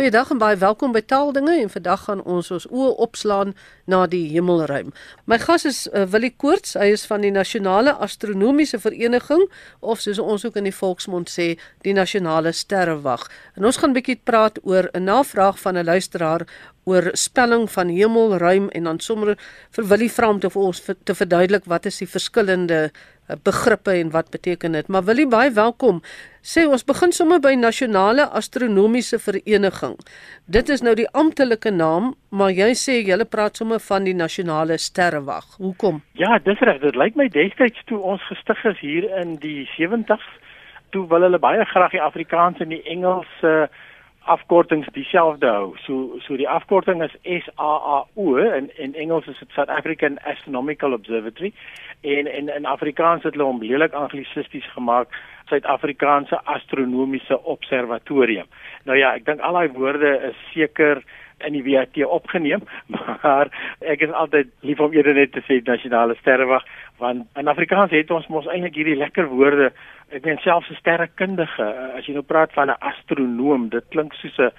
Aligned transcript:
Goeiedag 0.00 0.30
en 0.32 0.38
baie 0.40 0.56
welkom 0.56 0.94
by 0.96 1.02
Taaldinge 1.04 1.58
en 1.60 1.68
vandag 1.68 2.06
gaan 2.06 2.22
ons 2.24 2.46
ons 2.54 2.64
oë 2.72 2.94
opslaan 3.04 3.50
na 3.84 4.06
die 4.08 4.22
hemelruim. 4.32 4.94
My 5.28 5.36
gas 5.42 5.66
is 5.68 5.80
uh, 5.90 6.06
Willie 6.08 6.32
Koorts, 6.40 6.72
hy 6.80 6.86
is 6.94 7.04
van 7.04 7.20
die 7.20 7.32
Nasionale 7.34 7.92
Astronomiese 8.00 8.80
Vereniging 8.80 9.44
of 9.84 10.00
soos 10.00 10.16
ons 10.24 10.46
ook 10.48 10.56
in 10.56 10.70
die 10.70 10.72
volksmond 10.72 11.28
sê, 11.28 11.50
die 11.84 11.92
Nasionale 11.92 12.54
Sterrewag. 12.56 13.26
En 13.60 13.68
ons 13.68 13.76
gaan 13.76 13.92
'n 13.92 13.98
bietjie 14.00 14.16
praat 14.24 14.56
oor 14.64 14.88
'n 14.94 15.04
navraag 15.04 15.60
van 15.60 15.76
'n 15.76 15.84
luisteraar 15.84 16.48
oor 16.90 17.10
spelling 17.14 17.68
van 17.70 17.94
hemelruim 17.94 18.68
en 18.74 18.90
dan 18.90 19.00
sommer 19.00 19.36
vir 19.76 19.88
Willie 19.92 20.10
vra 20.12 20.34
om 20.34 20.42
te 20.42 20.50
vir 20.50 20.68
ons 20.68 20.82
te 20.82 21.14
verduidelik 21.14 21.70
wat 21.70 21.86
is 21.86 22.02
die 22.02 22.10
verskillende 22.10 22.90
Eh, 23.30 23.36
begrippe 23.42 23.90
en 23.90 24.10
wat 24.10 24.30
beteken 24.30 24.72
dit. 24.72 24.88
Maar 24.88 25.04
wil 25.04 25.16
jy 25.16 25.28
baie 25.28 25.50
welkom. 25.50 26.00
Sê 26.42 26.64
ons 26.66 26.84
begin 26.84 27.12
sommer 27.12 27.38
by 27.40 27.52
Nasionale 27.54 28.26
Astronomiese 28.40 29.18
Vereniging. 29.22 29.96
Dit 30.46 30.68
is 30.68 30.82
nou 30.82 30.94
die 30.98 31.08
amptelike 31.22 31.70
naam, 31.70 32.14
maar 32.28 32.50
jy 32.50 32.72
sê 32.74 32.98
jy 33.04 33.18
praat 33.30 33.56
sommer 33.56 33.80
van 33.80 34.04
die 34.04 34.14
Nasionale 34.14 34.78
Sterrewag. 34.78 35.56
Hoekom? 35.58 36.02
Ja, 36.12 36.38
dis 36.38 36.58
reg. 36.60 36.80
Dit 36.80 36.96
lyk 36.96 37.14
my 37.14 37.28
destyds 37.28 37.84
toe 37.86 38.00
ons 38.00 38.24
gestig 38.32 38.64
is 38.64 38.80
hier 38.80 39.06
in 39.20 39.36
die 39.44 39.68
70s, 39.76 40.26
toe 40.90 41.06
wil 41.06 41.22
hulle 41.22 41.38
baie 41.38 41.64
graag 41.64 41.94
die 41.94 42.02
Afrikaans 42.02 42.58
en 42.58 42.72
die 42.74 42.82
Engels 42.82 43.30
uh, 43.46 43.68
afkortings 44.28 44.86
dieselfde 44.92 45.48
hou. 45.48 45.74
So 45.86 46.18
so 46.26 46.36
die 46.36 46.48
afkorting 46.48 47.02
is 47.04 47.14
SAAO 47.24 48.36
en 48.36 48.70
in 48.76 48.94
Engels 48.94 49.26
is 49.26 49.38
dit 49.38 49.50
South 49.56 49.68
African 49.68 50.18
Astronomical 50.18 50.92
Observatory 50.92 51.52
en 52.00 52.26
en 52.26 52.48
in 52.48 52.66
Afrikaans 52.66 53.22
het 53.22 53.34
hulle 53.34 53.48
hom 53.48 53.62
lelik 53.62 53.92
anglisisties 53.92 54.66
gemaak 54.72 55.08
Suid-Afrikaanse 55.50 56.38
Astronomiese 56.44 57.42
Observatorium. 57.44 58.46
Nou 58.84 58.98
ja, 58.98 59.14
ek 59.18 59.26
dink 59.26 59.40
al 59.42 59.58
daai 59.58 59.72
woorde 59.74 60.12
is 60.30 60.38
seker 60.52 61.02
in 61.46 61.52
die 61.52 61.64
WAT 61.64 61.96
opgeneem, 62.04 62.62
maar 62.96 63.50
ek 63.80 64.00
is 64.00 64.12
altyd 64.12 64.48
lief 64.60 64.80
om 64.80 64.92
eerder 64.92 65.14
net 65.14 65.32
te 65.32 65.42
sê 65.46 65.60
nasionale 65.64 66.16
sterrewag 66.20 66.64
want 67.00 67.26
in 67.40 67.48
Afrikaans 67.48 67.94
het 67.96 68.10
ons 68.10 68.28
mos 68.28 68.46
eintlik 68.46 68.76
hierdie 68.76 68.98
lekker 69.00 69.30
woorde 69.32 69.70
ek 70.10 70.24
meen 70.26 70.40
selfs 70.42 70.70
'n 70.70 70.80
sterrekundige 70.80 71.66
as 71.96 72.06
jy 72.06 72.14
nou 72.14 72.26
praat 72.26 72.52
van 72.52 72.70
'n 72.70 72.82
astronoom 72.90 73.68
dit 73.70 73.84
klink 73.94 74.14
soos 74.14 74.38
'n 74.38 74.50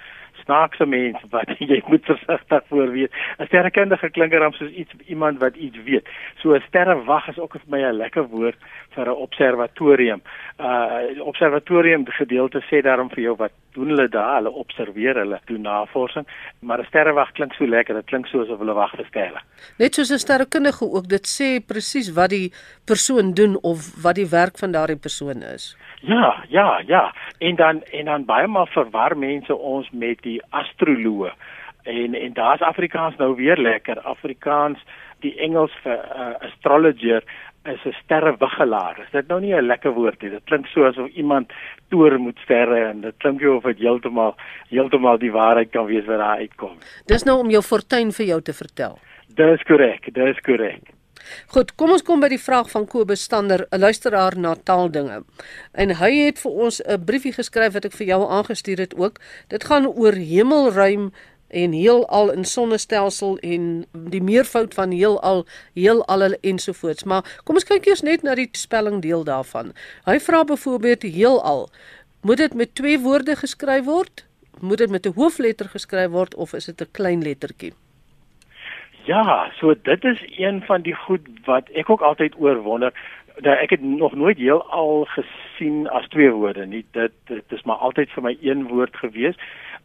snaakse 0.44 0.86
mens 0.86 1.18
wat 1.34 1.50
jy 1.58 1.82
moet 1.86 2.04
versigtig 2.04 2.62
voor 2.68 2.90
wees 2.96 3.12
'n 3.38 3.46
sterrekundige 3.46 4.10
klink 4.10 4.32
dan 4.32 4.52
soos 4.52 4.70
iets 4.70 4.92
iemand 5.06 5.38
wat 5.38 5.56
iets 5.56 5.78
weet. 5.84 6.08
So 6.40 6.54
'n 6.54 6.64
sterrewag 6.68 7.28
is 7.28 7.38
ook 7.38 7.52
vir 7.52 7.68
my 7.68 7.82
'n 7.82 8.00
lekker 8.02 8.26
woord 8.28 8.58
vir 8.94 9.06
'n 9.06 9.20
observatorium. 9.26 10.22
Uh 10.58 11.20
observatorium 11.20 12.06
gedeelte 12.06 12.60
sê 12.70 12.82
daarom 12.82 13.10
vir 13.10 13.22
jou 13.22 13.36
wat 13.36 13.52
doen 13.72 13.88
hulle 13.88 14.08
daar 14.08 14.34
hulle 14.34 14.50
observeer 14.50 15.20
hulle 15.22 15.40
doen 15.46 15.62
navorsing 15.62 16.26
maar 16.60 16.78
'n 16.80 16.86
sterrewag 16.90 17.32
klink 17.32 17.54
so 17.54 17.66
lekker 17.66 17.94
dit 17.94 18.06
klink 18.06 18.26
soos 18.26 18.48
of 18.48 18.58
hulle 18.58 18.74
wag 18.74 18.96
vir 18.96 19.06
sterre. 19.06 19.40
Net 19.78 19.94
soos 19.94 20.10
'n 20.10 20.18
sterrekundige 20.18 20.84
ook 20.84 21.08
dit 21.08 21.26
sê 21.26 21.60
presies 21.66 22.12
wat 22.12 22.30
die 22.30 22.52
persoon 22.84 23.34
doen 23.34 23.58
of 23.62 24.02
wat 24.02 24.14
die 24.14 24.28
werk 24.28 24.58
van 24.58 24.72
daardie 24.72 25.00
persoon 25.06 25.42
is. 25.42 25.76
Ja 26.00 26.44
ja 26.48 26.82
ja. 26.86 27.14
En 27.38 27.56
dan 27.56 27.82
en 27.82 28.04
dan 28.04 28.24
baie 28.24 28.46
maal 28.46 28.66
verwar 28.66 29.16
mense 29.16 29.56
ons 29.56 29.90
met 29.90 30.22
die 30.22 30.42
astroloog 30.50 31.34
en 31.82 32.14
en 32.14 32.32
daar's 32.32 32.60
Afrikaans 32.60 33.16
nou 33.16 33.36
weer 33.36 33.56
lekker. 33.56 34.00
Afrikaans 34.00 34.78
die 35.20 35.38
Engels 35.38 35.72
vir 35.82 35.98
uh, 35.98 36.34
astrologer 36.48 37.22
is 37.64 37.84
'n 37.84 37.94
sterrewigelaar. 38.02 38.98
Is 38.98 39.10
dit 39.10 39.28
nou 39.28 39.40
nie 39.40 39.54
'n 39.54 39.66
lekker 39.66 39.92
woord 39.92 40.22
nie? 40.22 40.30
Dit 40.30 40.44
klink 40.44 40.66
so 40.66 40.84
asof 40.84 41.08
iemand 41.08 41.52
toer 41.92 42.18
moet 42.20 42.38
sterre 42.46 42.80
en 42.88 43.04
dit 43.04 43.18
klink 43.24 43.44
jy 43.44 43.52
of 43.52 43.68
dit 43.68 43.84
heeltemal 43.84 44.34
heeltemal 44.72 45.20
die 45.20 45.32
waarheid 45.34 45.70
kan 45.74 45.86
wees 45.90 46.08
wat 46.08 46.22
daar 46.24 46.40
uitkom. 46.40 46.80
Dis 47.12 47.28
nou 47.28 47.38
om 47.44 47.52
jou 47.52 47.62
fortuin 47.62 48.12
vir 48.16 48.26
jou 48.32 48.40
te 48.48 48.56
vertel. 48.56 48.98
Dis 49.36 49.62
korrek, 49.68 50.08
dis 50.16 50.40
korrek. 50.46 50.92
Goed, 51.54 51.74
kom 51.78 51.92
ons 51.94 52.04
kom 52.04 52.22
by 52.22 52.28
die 52.32 52.40
vraag 52.40 52.70
van 52.72 52.86
Kobus 52.90 53.22
Stander, 53.28 53.66
'n 53.70 53.80
luisteraar 53.80 54.36
na 54.36 54.54
taaldinge. 54.54 55.22
En 55.72 55.94
hy 56.00 56.12
het 56.26 56.38
vir 56.38 56.52
ons 56.52 56.80
'n 56.82 57.04
briefie 57.04 57.32
geskryf 57.32 57.72
wat 57.72 57.84
ek 57.84 57.92
vir 57.92 58.06
jou 58.06 58.22
aangestuur 58.28 58.78
het 58.78 58.94
ook. 58.96 59.20
Dit 59.48 59.64
gaan 59.64 59.86
oor 59.86 60.12
hemelruim 60.12 61.12
en 61.52 61.72
heelal 61.76 62.32
in 62.32 62.44
sonnestelsel 62.44 63.36
en 63.38 63.84
die 63.92 64.22
meervoud 64.22 64.74
van 64.74 64.90
heelal, 64.90 65.44
heelal 65.74 66.34
ensovoorts. 66.40 67.04
Maar 67.04 67.38
kom 67.44 67.60
ons 67.60 67.68
kyk 67.68 67.86
eers 67.86 68.02
net 68.02 68.24
na 68.26 68.34
die 68.38 68.48
spelling 68.56 69.02
deel 69.04 69.24
daarvan. 69.28 69.72
Hy 70.08 70.18
vra 70.24 70.44
byvoorbeeld 70.48 71.06
heelal. 71.06 71.68
Moet 72.22 72.44
dit 72.44 72.54
met 72.54 72.74
twee 72.74 72.98
woorde 72.98 73.36
geskryf 73.36 73.84
word? 73.84 74.26
Moet 74.60 74.78
dit 74.78 74.90
met 74.90 75.06
'n 75.06 75.14
hoofletter 75.14 75.68
geskryf 75.68 76.10
word 76.10 76.34
of 76.34 76.52
is 76.52 76.64
dit 76.64 76.80
'n 76.80 76.90
klein 76.92 77.22
lettertjie? 77.22 77.72
Ja, 79.04 79.50
so 79.58 79.74
dit 79.82 80.04
is 80.04 80.20
een 80.38 80.62
van 80.62 80.82
die 80.82 80.94
goed 80.94 81.26
wat 81.44 81.68
ek 81.74 81.90
ook 81.90 82.00
altyd 82.00 82.34
oorwonder. 82.38 82.92
Dat 83.40 83.58
ek 83.58 83.70
het 83.70 83.82
nog 83.82 84.14
nooit 84.14 84.38
heelal 84.38 85.06
gesien 85.08 85.88
as 85.88 86.08
twee 86.08 86.30
woorde 86.30 86.66
nie. 86.66 86.84
Dit 86.92 87.12
dit 87.26 87.52
is 87.52 87.62
maar 87.62 87.76
altyd 87.76 88.10
vir 88.10 88.22
my 88.22 88.36
een 88.40 88.66
woord 88.68 88.96
gewees 88.96 89.36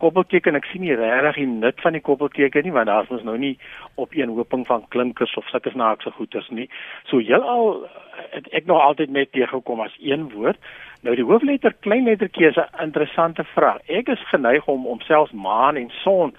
koppelteken 0.01 0.57
ek 0.57 0.67
sien 0.69 0.83
nie 0.85 0.95
regtig 0.97 1.39
die 1.41 1.47
nut 1.49 1.79
van 1.81 1.95
die 1.97 2.03
koppelteken 2.05 2.65
nie 2.65 2.73
want 2.75 2.89
daar's 2.89 3.13
ons 3.13 3.23
nou 3.27 3.37
nie 3.41 3.55
op 4.01 4.13
een 4.15 4.33
hoping 4.37 4.65
van 4.69 4.85
klinkers 4.93 5.33
of 5.39 5.47
sulke 5.51 5.73
snaakse 5.73 6.11
goeters 6.17 6.49
nie. 6.53 6.67
So 7.09 7.21
heelal 7.23 7.87
het 8.33 8.49
ek 8.57 8.69
nog 8.69 8.81
altyd 8.83 9.13
net 9.13 9.31
teëgekom 9.33 9.81
as 9.85 9.95
een 10.01 10.29
woord. 10.35 10.59
Nou 11.05 11.15
die 11.17 11.25
hoofletter 11.25 11.73
kleinlettertjie 11.85 12.51
is 12.51 12.59
'n 12.61 12.83
interessante 12.83 13.43
vraag. 13.55 13.81
Ek 13.87 14.07
is 14.09 14.29
geneig 14.29 14.67
om 14.67 14.85
om 14.85 15.01
selfs 15.01 15.31
maan 15.31 15.75
en 15.75 15.89
son 16.03 16.35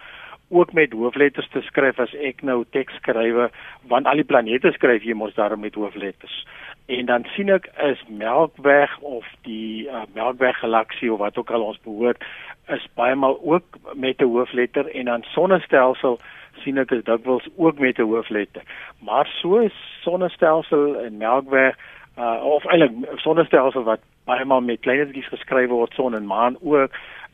ook 0.51 0.73
met 0.73 0.93
hoofletters 0.93 1.49
te 1.49 1.61
skryf 1.61 1.99
as 1.99 2.15
ek 2.15 2.43
nou 2.43 2.65
teks 2.71 2.95
skrywe 2.95 3.51
want 3.89 4.07
al 4.07 4.17
die 4.17 4.25
planete 4.25 4.73
skryf 4.73 5.03
jy 5.03 5.15
mos 5.15 5.35
daarom 5.35 5.61
met 5.61 5.75
hoofletters. 5.75 6.47
En 6.89 7.07
dan 7.07 7.25
sien 7.35 7.51
ek 7.53 7.67
is 7.85 8.01
Melkweg 8.09 8.93
of 9.05 9.27
die 9.45 9.85
uh, 9.89 10.07
Melkweg 10.17 10.57
galaksie 10.63 11.13
of 11.13 11.21
wat 11.21 11.37
ook 11.37 11.51
al 11.53 11.67
ons 11.67 11.81
behoort 11.85 12.25
is 12.73 12.87
baie 12.97 13.15
maal 13.15 13.37
ook 13.45 13.77
met 13.93 14.21
'n 14.25 14.33
hoofletter 14.33 14.89
en 14.97 15.05
dan 15.05 15.23
sonnestelsel 15.23 16.19
sien 16.65 16.79
ek 16.79 16.91
is 16.91 17.05
dikwels 17.05 17.49
ook 17.57 17.79
met 17.79 17.99
'n 17.99 18.09
hoofletter. 18.09 18.63
Maar 19.05 19.29
so 19.41 19.59
is 19.59 19.77
sonnestelsel 20.01 20.97
en 21.05 21.17
Melkweg 21.17 21.77
uh, 22.19 22.41
of 22.45 22.65
eintlik 22.65 23.21
sonnestelsel 23.21 23.83
wat 23.83 24.01
baie 24.25 24.45
maal 24.45 24.61
met 24.61 24.81
kleinetjies 24.81 25.29
geskryf 25.29 25.69
word 25.69 25.93
son 25.93 26.15
en 26.15 26.27
maan 26.27 26.57
ook 26.61 26.91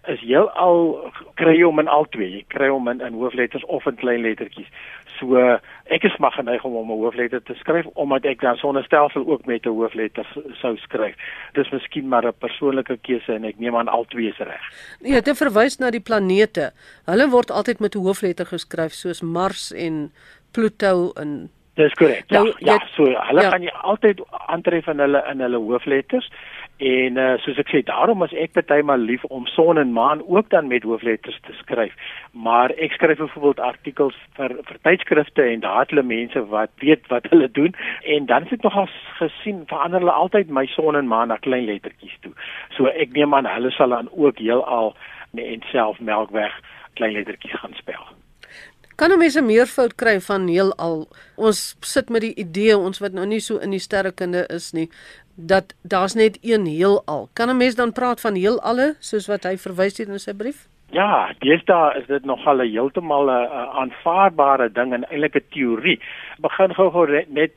is 0.06 0.20
heel 0.20 0.50
al 0.50 1.12
kry 1.34 1.54
jy 1.56 1.64
hom 1.64 1.78
in 1.78 1.88
al 1.88 2.06
twee. 2.12 2.30
Jy 2.30 2.44
kry 2.48 2.68
hom 2.68 2.88
in, 2.88 3.00
in 3.00 3.16
hoofletters 3.18 3.64
of 3.64 3.86
in 3.86 3.96
klein 4.00 4.20
lettertjies. 4.20 4.68
So 5.18 5.36
ek 5.92 6.04
is 6.08 6.16
maar 6.18 6.32
geneig 6.32 6.64
om 6.64 6.72
hom 6.72 6.90
'n 6.90 7.02
hoofletter 7.02 7.42
te 7.42 7.54
skryf 7.54 7.86
omdat 7.94 8.24
ek 8.24 8.40
dan 8.40 8.56
sonnestelsel 8.56 9.26
ook 9.26 9.46
met 9.46 9.66
'n 9.66 9.68
hoofletter 9.68 10.26
sou 10.60 10.76
skryf. 10.76 11.14
Dis 11.52 11.70
miskien 11.70 12.08
maar 12.08 12.26
'n 12.26 12.38
persoonlike 12.38 12.98
keuse 13.02 13.32
en 13.32 13.44
ek 13.44 13.58
neem 13.58 13.76
aan 13.76 13.88
al 13.88 14.04
twee 14.04 14.28
is 14.28 14.38
reg. 14.38 14.62
Ja, 15.00 15.20
dit 15.20 15.36
verwys 15.36 15.78
na 15.78 15.90
die 15.90 16.00
planete. 16.00 16.72
Hulle 17.06 17.28
word 17.28 17.50
altyd 17.50 17.80
met 17.80 17.94
'n 17.94 17.98
hoofletter 18.02 18.46
geskryf 18.46 18.92
soos 18.92 19.22
Mars 19.22 19.72
en 19.72 20.12
Pluto 20.52 21.12
en 21.12 21.50
Dis 21.74 21.94
korrek. 21.98 22.24
Ja, 22.30 22.42
nou, 22.42 22.52
ja, 22.58 22.78
so 22.94 23.04
hulle 23.04 23.42
ja. 23.42 23.50
kan 23.50 23.64
jy 23.66 23.72
altyd 23.82 24.20
aantref 24.46 24.86
in 24.92 25.00
hulle 25.02 25.22
in 25.30 25.42
hulle 25.42 25.58
hoofletters. 25.58 26.28
En 26.82 27.18
uh, 27.18 27.34
soos 27.42 27.58
ek 27.62 27.70
sê, 27.70 27.80
daarom 27.86 28.22
is 28.26 28.32
ek 28.44 28.54
partymal 28.54 29.02
lief 29.02 29.22
om 29.34 29.46
son 29.50 29.78
en 29.78 29.92
maan 29.94 30.22
ook 30.26 30.48
dan 30.54 30.70
met 30.70 30.86
hoofletters 30.86 31.38
te 31.46 31.54
skryf. 31.58 31.94
Maar 32.46 32.74
ek 32.82 32.94
skryf 32.98 33.18
byvoorbeeld 33.18 33.62
artikels 33.62 34.18
vir 34.38 34.56
vir 34.70 34.80
tydskrifte 34.86 35.46
en 35.50 35.62
daar 35.66 35.82
het 35.82 35.94
hulle 35.94 36.06
mense 36.06 36.42
wat 36.54 36.74
weet 36.82 37.06
wat 37.10 37.30
hulle 37.34 37.50
doen 37.58 37.74
en 38.16 38.26
dan 38.30 38.46
het 38.46 38.58
ek 38.58 38.66
nogal 38.66 38.90
gesien 39.20 39.62
verander 39.70 40.02
hulle 40.02 40.18
altyd 40.24 40.50
my 40.50 40.66
son 40.74 40.98
en 40.98 41.10
maan 41.10 41.30
na 41.34 41.38
klein 41.42 41.66
lettertjies 41.70 42.18
toe. 42.26 42.34
So 42.78 42.90
ek 42.90 43.14
neem 43.18 43.34
aan 43.34 43.50
hulle 43.50 43.74
sal 43.74 43.94
dan 43.94 44.10
ook 44.14 44.42
heelal 44.42 44.94
en 45.34 45.70
self 45.70 45.98
melkweg 45.98 46.54
klein 46.94 47.18
lettertjies 47.18 47.58
gaan 47.62 47.74
spel. 47.78 48.14
Kan 48.96 49.10
'n 49.10 49.18
mens 49.18 49.36
'n 49.36 49.46
meervoud 49.46 49.94
kry 49.94 50.20
van 50.20 50.46
heelal? 50.48 51.08
Ons 51.36 51.76
sit 51.80 52.08
met 52.08 52.20
die 52.20 52.34
idee 52.34 52.78
ons 52.78 52.98
wat 52.98 53.12
nou 53.12 53.26
nie 53.26 53.40
so 53.40 53.56
in 53.58 53.70
die 53.70 53.78
sterrekunde 53.78 54.46
is 54.48 54.72
nie, 54.72 54.88
dat 55.34 55.74
daar's 55.82 56.14
net 56.14 56.38
een 56.42 56.66
heelal. 56.66 57.28
Kan 57.32 57.50
'n 57.50 57.56
mens 57.56 57.74
dan 57.74 57.92
praat 57.92 58.20
van 58.20 58.34
heelalle 58.34 58.94
soos 59.00 59.26
wat 59.26 59.44
hy 59.44 59.56
verwys 59.56 59.98
het 59.98 60.08
in 60.08 60.18
sy 60.18 60.32
brief? 60.32 60.68
Ja, 60.90 61.32
deesdae 61.38 61.98
is 61.98 62.06
dit 62.06 62.24
nogal 62.24 62.62
'n 62.62 62.70
heeltemal 62.70 63.26
'n 63.30 63.48
aanvaarbare 63.82 64.72
ding 64.72 64.92
en 64.92 65.04
eintlik 65.10 65.34
'n 65.34 65.46
teorie. 65.50 66.00
Begin 66.38 66.74
gou-gou 66.74 67.24
net 67.28 67.50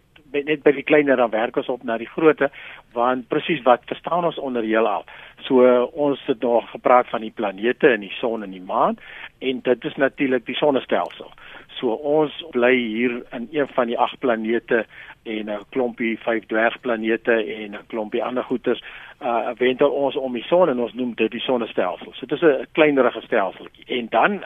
net 0.45 0.63
by 0.63 0.71
die 0.71 0.83
kleiner 0.83 1.17
dan 1.17 1.29
werk 1.29 1.57
ons 1.57 1.69
op 1.69 1.83
na 1.83 1.97
die 1.97 2.09
grootte 2.09 2.49
want 2.93 3.27
presies 3.27 3.61
wat 3.63 3.85
verstaan 3.85 4.25
ons 4.25 4.37
onder 4.37 4.63
heelal. 4.63 5.05
So 5.45 5.63
ons 5.93 6.21
het 6.25 6.41
nog 6.41 6.69
gepraat 6.71 7.09
van 7.09 7.21
die 7.21 7.33
planete 7.35 7.87
en 7.87 7.99
die 7.99 8.13
son 8.19 8.43
en 8.43 8.51
die 8.51 8.61
maan 8.61 8.97
en 9.39 9.59
dit 9.63 9.85
is 9.85 9.95
natuurlik 9.95 10.45
die 10.45 10.55
sonnestelsel. 10.55 11.31
So 11.79 11.93
ons 11.93 12.33
bly 12.51 12.73
hier 12.75 13.21
in 13.31 13.47
een 13.51 13.67
van 13.67 13.87
die 13.87 13.99
agt 13.99 14.19
planete 14.19 14.85
en 15.23 15.49
'n 15.49 15.65
klompie 15.69 16.17
vyf 16.17 16.45
dwergplanete 16.45 17.35
en 17.55 17.75
'n 17.75 17.87
klompie 17.87 18.23
ander 18.23 18.43
goeters 18.43 18.81
uh 19.21 19.51
wentel 19.57 19.91
ons 19.91 20.15
om 20.15 20.33
die 20.33 20.43
son 20.43 20.69
en 20.69 20.79
ons 20.79 20.93
noem 20.93 21.13
dit 21.15 21.31
die 21.31 21.41
sonnestelsel. 21.41 22.13
So 22.13 22.25
dit 22.25 22.41
is 22.41 22.43
'n 22.43 22.67
kleinerige 22.71 23.21
stelseltjie. 23.21 23.85
En 23.85 24.07
dan 24.09 24.43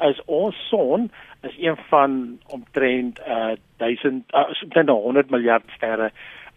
is 0.00 0.20
ons 0.24 0.68
son 0.68 1.10
is 1.42 1.56
een 1.58 1.76
van 1.88 2.38
omtrent 2.46 3.20
uh 3.28 3.52
1000 3.76 4.32
uh, 4.32 4.86
100 4.86 5.30
miljard 5.30 5.64
sterre 5.76 6.10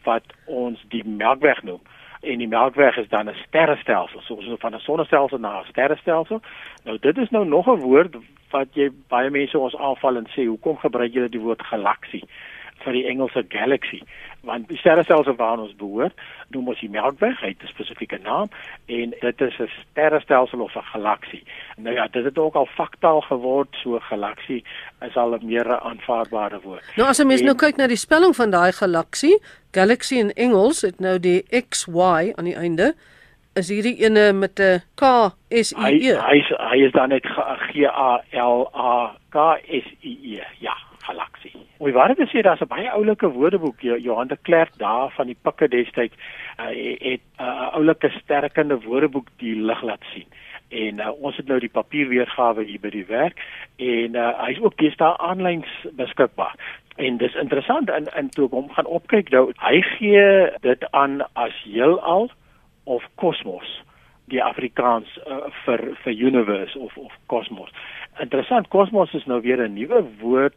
wat 0.03 0.23
ons 0.45 0.85
die 0.89 1.03
Melkweg 1.05 1.63
noem 1.63 1.81
en 2.21 2.37
die 2.37 2.47
Melkweg 2.47 2.97
is 2.97 3.09
dan 3.09 3.29
'n 3.29 3.35
sterrestelsel 3.47 4.21
soos 4.21 4.47
ons 4.47 4.59
van 4.59 4.75
'n 4.75 4.79
sonnestelsel 4.79 5.37
na 5.37 5.59
'n 5.59 5.65
sterrestelsel. 5.69 6.41
Nou 6.83 6.97
dit 6.99 7.17
is 7.17 7.29
nou 7.29 7.45
nog 7.45 7.67
'n 7.67 7.79
woord 7.79 8.15
wat 8.49 8.67
jy 8.73 8.89
baie 9.07 9.29
mense 9.29 9.59
ons 9.59 9.75
aanval 9.75 10.15
en 10.15 10.27
sê 10.27 10.45
hoekom 10.45 10.77
gebruik 10.77 11.13
julle 11.13 11.29
die 11.29 11.39
woord 11.39 11.61
galaksie? 11.61 12.23
Vir 12.83 12.93
die 12.93 13.07
Engelse 13.07 13.43
galaxy 13.49 14.01
want 14.41 14.67
die 14.69 14.77
sterrestelsel 14.77 15.35
waarna 15.37 15.67
ons 15.67 15.75
behoort 15.77 16.17
noem 16.49 16.71
ons 16.73 16.79
die 16.79 16.89
Melkweg 16.89 17.39
hy 17.41 17.53
het 17.53 17.63
'n 17.63 17.73
spesifieke 17.73 18.19
naam 18.23 18.49
en 18.87 19.13
dit 19.21 19.41
is 19.41 19.59
'n 19.59 19.69
sterrestelsel 19.91 20.61
of 20.61 20.75
'n 20.75 20.89
galaksie 20.93 21.43
nou 21.77 21.95
ja 21.95 22.07
dit 22.07 22.23
het 22.23 22.37
ook 22.37 22.55
al 22.55 22.65
faktaal 22.65 23.21
geword 23.21 23.75
so 23.83 23.99
galaksie 23.99 24.63
is 25.01 25.15
al 25.15 25.35
'n 25.35 25.45
meer 25.45 25.79
aanvaarbare 25.79 26.59
woord. 26.61 26.83
Nou 26.95 27.09
as 27.09 27.19
'n 27.19 27.27
mens 27.27 27.39
en, 27.39 27.45
nou 27.45 27.55
kyk 27.55 27.75
na 27.77 27.87
die 27.87 27.95
spelling 28.05 28.35
van 28.35 28.49
daai 28.51 28.71
galaksie 28.71 29.39
galaxy 29.71 30.15
in 30.15 30.31
Engels 30.31 30.81
het 30.81 30.99
nou 30.99 31.19
die 31.19 31.43
XY 31.69 32.33
aan 32.35 32.45
die 32.45 32.55
einde 32.55 32.95
is 33.53 33.69
hierdie 33.69 33.97
ene 34.05 34.33
met 34.33 34.59
'n 34.59 34.81
K 34.95 35.03
S 35.49 35.71
I 35.71 35.91
E. 36.09 36.13
Hy 36.15 36.39
hy, 36.39 36.55
hy 36.69 36.77
is 36.85 36.91
dan 36.91 37.09
net 37.09 37.25
G 37.25 37.85
A 37.85 38.23
L 38.31 38.69
A 38.73 39.15
K 39.29 39.59
S 39.67 39.87
I 40.03 40.17
E 40.35 40.43
ja 40.59 40.90
galaksie. 41.81 41.85
Oor 41.85 41.91
waar 41.91 42.15
dit 42.15 42.29
sê 42.29 42.41
daar's 42.41 42.61
'n 42.61 42.67
baie 42.67 42.89
oulike 42.91 43.27
woordeboek 43.27 43.81
Johan 43.81 44.27
de 44.27 44.37
Klerk 44.41 44.77
daar 44.77 45.11
van 45.11 45.27
die 45.27 45.37
pikke 45.41 45.67
destyds 45.67 46.15
uh, 46.59 46.65
het 46.99 47.21
'n 47.39 47.43
uh, 47.43 47.73
oulike 47.73 48.09
sterkende 48.09 48.79
woordeboek 48.81 49.27
die 49.37 49.55
lig 49.55 49.81
laat 49.81 50.03
sien. 50.13 50.27
En 50.69 50.99
uh, 50.99 51.11
ons 51.21 51.37
het 51.37 51.47
nou 51.47 51.59
die 51.59 51.69
papierweergawe 51.69 52.63
hier 52.63 52.79
by 52.79 52.89
die 52.89 53.05
werk 53.05 53.39
en 53.77 54.15
uh, 54.15 54.45
hy's 54.45 54.59
ook 54.59 54.77
deesdae 54.77 55.17
aanlyn 55.17 55.65
beskikbaar. 55.91 56.55
En 56.97 57.17
dis 57.17 57.35
interessant 57.35 57.89
in 57.89 58.07
in 58.15 58.29
toe 58.29 58.45
ek 58.45 58.51
hom 58.51 58.69
gaan 58.69 58.85
opkyk 58.85 59.29
nou, 59.29 59.51
hy 59.57 59.81
gee 59.81 60.51
dit 60.61 60.91
aan 60.91 61.21
as 61.33 61.63
heelal 61.63 62.29
of 62.83 63.03
kosmos 63.15 63.81
die 64.31 64.43
Afrikaans 64.43 65.07
uh, 65.27 65.49
vir 65.65 65.95
vir 66.03 66.13
universe 66.13 66.79
of 66.79 66.97
of 66.97 67.11
kosmos. 67.25 67.69
Interessant, 68.19 68.67
kosmos 68.67 69.13
is 69.13 69.25
nou 69.25 69.41
weer 69.41 69.61
'n 69.63 69.73
nuwe 69.73 70.03
woord 70.19 70.53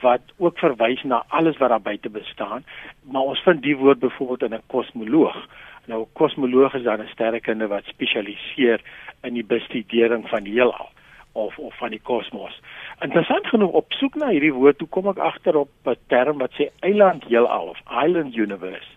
wat 0.00 0.20
ook 0.36 0.58
verwys 0.58 1.02
na 1.02 1.24
alles 1.28 1.56
wat 1.56 1.68
daar 1.68 1.80
buite 1.80 2.10
bestaan, 2.10 2.64
maar 3.02 3.22
ons 3.22 3.40
vind 3.40 3.62
die 3.62 3.76
woord 3.76 3.98
byvoorbeeld 3.98 4.42
in 4.42 4.54
'n 4.54 4.62
kosmoloog. 4.66 5.46
Nou 5.86 6.06
kosmoloog 6.12 6.74
is 6.74 6.82
dan 6.82 7.00
'n 7.00 7.08
sterrekunde 7.08 7.66
wat 7.66 7.84
spesialiseer 7.84 8.80
in 9.22 9.34
die 9.34 9.44
bestudering 9.44 10.28
van 10.28 10.42
die 10.42 10.52
heelal 10.52 10.88
of 11.32 11.58
of 11.58 11.76
van 11.76 11.90
die 11.90 12.00
kosmos. 12.02 12.60
Interessant 13.00 13.46
genoeg 13.46 13.70
op 13.70 13.92
soek 13.92 14.14
na 14.14 14.28
hierdie 14.28 14.52
woord, 14.52 14.78
toe 14.78 14.88
kom 14.88 15.08
ek 15.08 15.18
agter 15.18 15.56
op 15.56 15.70
'n 15.84 15.96
term 16.06 16.38
wat 16.38 16.52
sê 16.52 16.70
eiland 16.80 17.24
heelal 17.24 17.68
of 17.68 17.80
island 18.04 18.36
universe. 18.36 18.90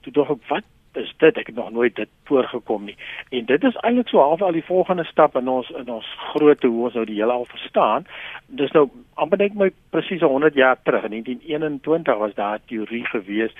Toe 0.00 0.12
dink 0.12 0.30
ek 0.30 0.48
wat 0.48 0.64
is 0.96 1.12
dit 1.22 1.38
ek 1.38 1.46
het 1.46 1.56
nog 1.56 1.70
nooit 1.70 1.96
dit 1.96 2.08
voorgekom 2.24 2.84
nie. 2.84 2.96
En 3.30 3.44
dit 3.44 3.64
is 3.64 3.76
eintlik 3.76 4.08
so 4.08 4.18
half 4.18 4.42
al 4.42 4.52
die 4.56 4.64
volgende 4.64 5.04
stap 5.04 5.36
in 5.36 5.48
ons 5.48 5.70
in 5.70 5.90
ons 5.92 6.06
groot 6.32 6.62
hoe 6.62 6.84
ons 6.84 6.94
nou 6.94 7.04
die 7.06 7.18
hele 7.20 7.32
al 7.32 7.44
verstaan. 7.44 8.06
Dis 8.46 8.72
nou 8.76 8.88
amper 9.14 9.38
net 9.38 9.54
my 9.54 9.70
presies 9.90 10.24
100 10.24 10.54
jaar 10.54 10.78
terug 10.82 11.04
in 11.04 11.10
1921 11.10 12.18
was 12.18 12.34
daar 12.34 12.58
'n 12.58 12.66
teorie 12.66 13.04
gewees 13.04 13.52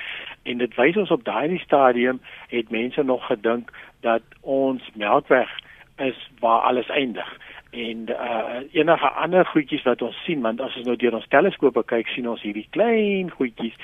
en 0.43 0.59
dit 0.59 0.75
wys 0.75 0.97
ons 0.97 1.11
op 1.11 1.25
daai 1.25 1.59
stadium 1.59 2.21
het 2.49 2.71
mense 2.71 3.03
nog 3.03 3.27
gedink 3.27 3.73
dat 4.01 4.23
ons 4.41 4.83
melkweg 4.95 5.51
is 5.97 6.31
waar 6.41 6.61
alles 6.61 6.89
eindig. 6.89 7.39
En 7.71 8.09
uh 8.09 8.61
enige 8.73 9.09
ander 9.09 9.47
goedjies 9.47 9.83
wat 9.83 10.03
ons 10.03 10.25
sien 10.25 10.41
want 10.41 10.61
as 10.61 10.77
ons 10.77 10.87
nou 10.87 10.97
deur 10.97 11.15
ons 11.15 11.29
teleskope 11.29 11.83
kyk 11.85 12.09
sien 12.09 12.29
ons 12.29 12.43
hierdie 12.43 12.69
klein 12.71 13.31
goedjies 13.31 13.75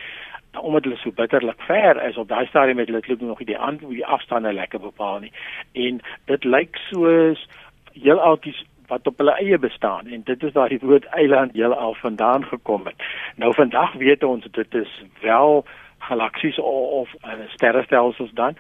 omdat 0.61 0.85
hulle 0.85 0.97
so 0.97 1.11
bitterlik 1.11 1.61
ver 1.67 2.03
is 2.09 2.17
op 2.17 2.29
daai 2.29 2.47
stadium 2.47 2.79
het 2.79 2.89
hulle 2.89 3.01
klop 3.01 3.21
nog 3.21 3.39
nie 3.39 3.47
die 3.47 3.59
ander 3.59 3.89
die 3.89 4.07
afstande 4.07 4.53
lekker 4.53 4.81
bepaal 4.81 5.19
nie. 5.19 5.33
En 5.73 6.01
dit 6.25 6.45
lyk 6.45 6.77
soos 6.91 7.47
heel 7.93 8.21
altyd 8.21 8.65
wat 8.87 9.07
op 9.07 9.19
hulle 9.19 9.37
eie 9.41 9.59
bestaan 9.59 10.07
en 10.07 10.25
dit 10.25 10.43
is 10.43 10.53
daai 10.53 10.79
woord 10.83 11.05
eiland 11.05 11.53
heel 11.53 11.75
al 11.75 11.95
vandaan 11.95 12.45
gekom 12.45 12.87
het. 12.87 13.07
Nou 13.37 13.55
vandag 13.55 13.93
weet 13.93 14.23
ons 14.23 14.47
dit 14.51 14.75
is 14.75 15.03
wel 15.21 15.65
galaksies 15.99 16.59
of, 16.59 16.91
of 16.91 17.15
uh, 17.25 17.33
sterrestelsels 17.55 18.33
dan 18.33 18.57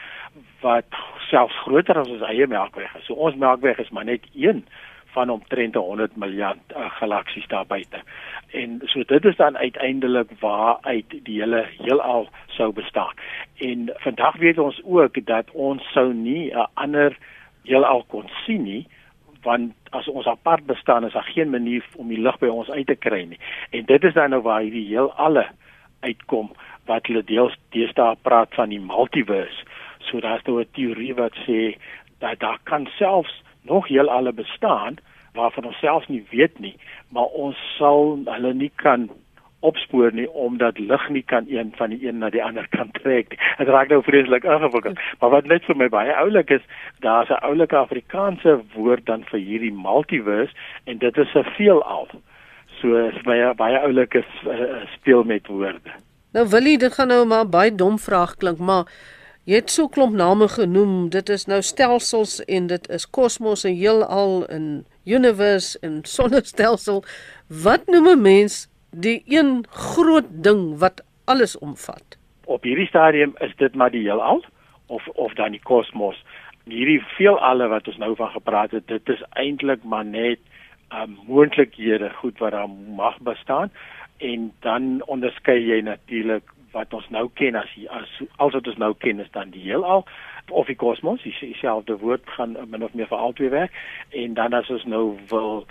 wat 0.60 0.86
selfs 1.28 1.58
groter 1.64 1.98
as 1.98 2.08
ons 2.08 2.22
eie 2.22 2.46
melkweg 2.46 2.94
is. 2.96 3.04
So 3.06 3.14
ons 3.14 3.36
melkweg 3.36 3.78
is 3.78 3.90
maar 3.90 4.04
net 4.04 4.26
een 4.34 4.64
van 5.12 5.30
omtrent 5.30 5.74
100 5.74 6.16
miljard 6.16 6.58
uh, 6.76 6.90
galaksies 6.90 7.46
daar 7.46 7.66
buite. 7.66 8.00
En 8.50 8.80
so 8.84 9.04
dit 9.04 9.24
is 9.24 9.36
dan 9.36 9.58
uiteindelik 9.58 10.30
waar 10.40 10.76
uit 10.80 11.04
die 11.22 11.40
hele 11.40 11.66
heelal 11.78 12.28
sou 12.46 12.72
bestaan. 12.72 13.14
En 13.56 13.92
vandag 13.94 14.36
weet 14.36 14.58
ons 14.58 14.80
ook 14.84 15.26
dat 15.26 15.50
ons 15.50 15.92
sou 15.92 16.14
nie 16.14 16.54
'n 16.54 16.66
ander 16.74 17.16
heelal 17.62 18.04
kon 18.08 18.28
sien 18.46 18.62
nie 18.62 18.86
want 19.42 19.72
as 19.90 20.08
ons 20.08 20.26
apart 20.26 20.66
bestaan 20.66 21.04
is 21.04 21.12
daar 21.12 21.30
geen 21.34 21.50
manier 21.50 21.84
om 21.96 22.08
die 22.08 22.20
lig 22.20 22.38
by 22.38 22.46
ons 22.46 22.70
uit 22.70 22.86
te 22.86 22.94
kry 22.94 23.24
nie. 23.24 23.38
En 23.70 23.84
dit 23.84 24.04
is 24.04 24.14
dan 24.14 24.30
nou 24.30 24.42
waar 24.42 24.62
hierdie 24.62 24.86
heelalle 24.86 25.46
uitkom 26.00 26.52
wat 26.90 27.06
hulle 27.06 27.22
deels 27.26 27.56
deesdae 27.74 28.16
praat 28.22 28.54
van 28.54 28.72
die 28.74 28.80
multiverse. 28.80 29.66
So 30.08 30.20
daar's 30.20 30.44
nou 30.46 30.60
'n 30.60 30.70
teorie 30.72 31.14
wat 31.14 31.34
sê 31.46 31.76
dat 32.18 32.38
daar 32.38 32.58
kan 32.62 32.86
selfs 32.98 33.42
nog 33.62 33.88
heel 33.88 34.10
alle 34.10 34.32
bestaan 34.32 34.98
waarvan 35.32 35.64
ons 35.64 35.78
selfs 35.78 36.08
nie 36.08 36.24
weet 36.30 36.58
nie, 36.58 36.76
maar 37.08 37.24
ons 37.24 37.56
sal 37.78 38.18
hulle 38.24 38.54
nie 38.54 38.72
kan 38.76 39.08
opspoor 39.62 40.12
nie 40.12 40.26
omdat 40.30 40.78
lig 40.78 41.08
nie 41.08 41.22
kan 41.22 41.46
een 41.48 41.72
van 41.78 41.94
die 41.94 42.06
een 42.06 42.18
na 42.18 42.30
die 42.30 42.42
ander 42.44 42.66
kan 42.76 42.90
trek 42.98 43.30
nie. 43.30 43.38
Dit 43.58 43.70
raak 43.70 43.88
nou 43.88 44.02
vreeslik 44.02 44.44
ingewikkeld. 44.44 45.00
Maar 45.20 45.34
wat 45.36 45.48
net 45.50 45.64
vir 45.68 45.78
my 45.78 45.88
baie 45.92 46.14
oulik 46.24 46.50
is, 46.50 46.64
daar's 47.06 47.30
'n 47.30 47.42
oulike 47.48 47.76
Afrikaanse 47.76 48.60
woord 48.74 49.06
dan 49.06 49.24
vir 49.30 49.40
hierdie 49.40 49.72
multiverse 49.72 50.54
en 50.84 50.98
dit 50.98 51.16
is 51.16 51.34
'n 51.34 51.48
veelal. 51.56 52.08
So 52.80 52.96
is 53.06 53.22
baie 53.22 53.54
baie 53.54 53.78
oulike 53.78 54.24
uh, 54.46 54.86
speel 54.96 55.24
met 55.24 55.46
woorde. 55.46 55.92
Nou 56.32 56.48
Willie, 56.48 56.78
dit 56.78 56.92
gaan 56.92 57.08
nou 57.08 57.26
maar 57.26 57.48
baie 57.48 57.74
dom 57.74 57.98
vraag 57.98 58.36
klink, 58.36 58.58
maar 58.58 58.84
Jy 59.42 59.58
het 59.58 59.72
so 59.74 59.90
klomp 59.90 60.14
name 60.14 60.46
genoem. 60.46 61.08
Dit 61.10 61.30
is 61.34 61.48
nou 61.50 61.56
stelsels 61.66 62.36
en 62.46 62.68
dit 62.70 62.84
is 62.94 63.08
kosmos 63.10 63.64
en 63.66 63.74
heelal 63.74 64.44
en 64.46 64.66
universe 65.02 65.80
en 65.82 65.96
sonnestelsel. 66.16 67.02
Wat 67.64 67.90
noem 67.90 68.06
'n 68.12 68.22
mens 68.22 68.68
die 68.94 69.22
een 69.26 69.64
groot 69.68 70.28
ding 70.30 70.78
wat 70.78 71.02
alles 71.24 71.58
omvat? 71.58 72.18
Op 72.46 72.62
hierdie 72.62 72.86
stadium 72.86 73.34
is 73.40 73.56
dit 73.56 73.74
maar 73.74 73.90
die 73.90 74.06
heelal 74.06 74.44
of 74.86 75.08
of 75.08 75.34
dan 75.34 75.50
die 75.50 75.62
kosmos. 75.62 76.22
Hierdie 76.64 77.02
veelalle 77.18 77.66
wat 77.68 77.88
ons 77.88 77.98
nou 77.98 78.14
van 78.16 78.30
gepraat 78.30 78.70
het, 78.70 78.86
dit 78.86 79.08
is 79.08 79.22
eintlik 79.34 79.82
maar 79.82 80.04
net 80.04 80.38
um, 80.94 81.18
moontlikhede 81.26 82.10
goed 82.10 82.38
wat 82.38 82.52
daar 82.52 82.70
mag 82.94 83.18
bestaan 83.18 83.70
en 84.18 84.52
dan 84.60 85.02
onderskei 85.06 85.58
jy 85.66 85.80
natuurlik 85.80 86.44
wat 86.72 86.94
ons 86.94 87.08
nou 87.10 87.28
ken 87.40 87.56
as 87.56 87.70
as 87.90 88.10
as 88.38 88.56
wat 88.56 88.66
ons 88.66 88.80
nou 88.80 88.92
ken 89.04 89.20
is 89.20 89.30
dan 89.36 89.50
die 89.54 89.64
heelal 89.68 90.04
of 90.50 90.66
die 90.66 90.78
kosmos 90.78 91.22
dieselfde 91.22 91.98
woord 92.02 92.26
gaan 92.36 92.56
min 92.66 92.84
of 92.84 92.94
meer 92.94 93.10
vir 93.10 93.24
albei 93.28 93.52
werk 93.54 93.80
en 94.24 94.34
dan 94.34 94.54
as 94.58 94.70
ons 94.70 94.84
nou 94.84 95.04
wil 95.30 95.64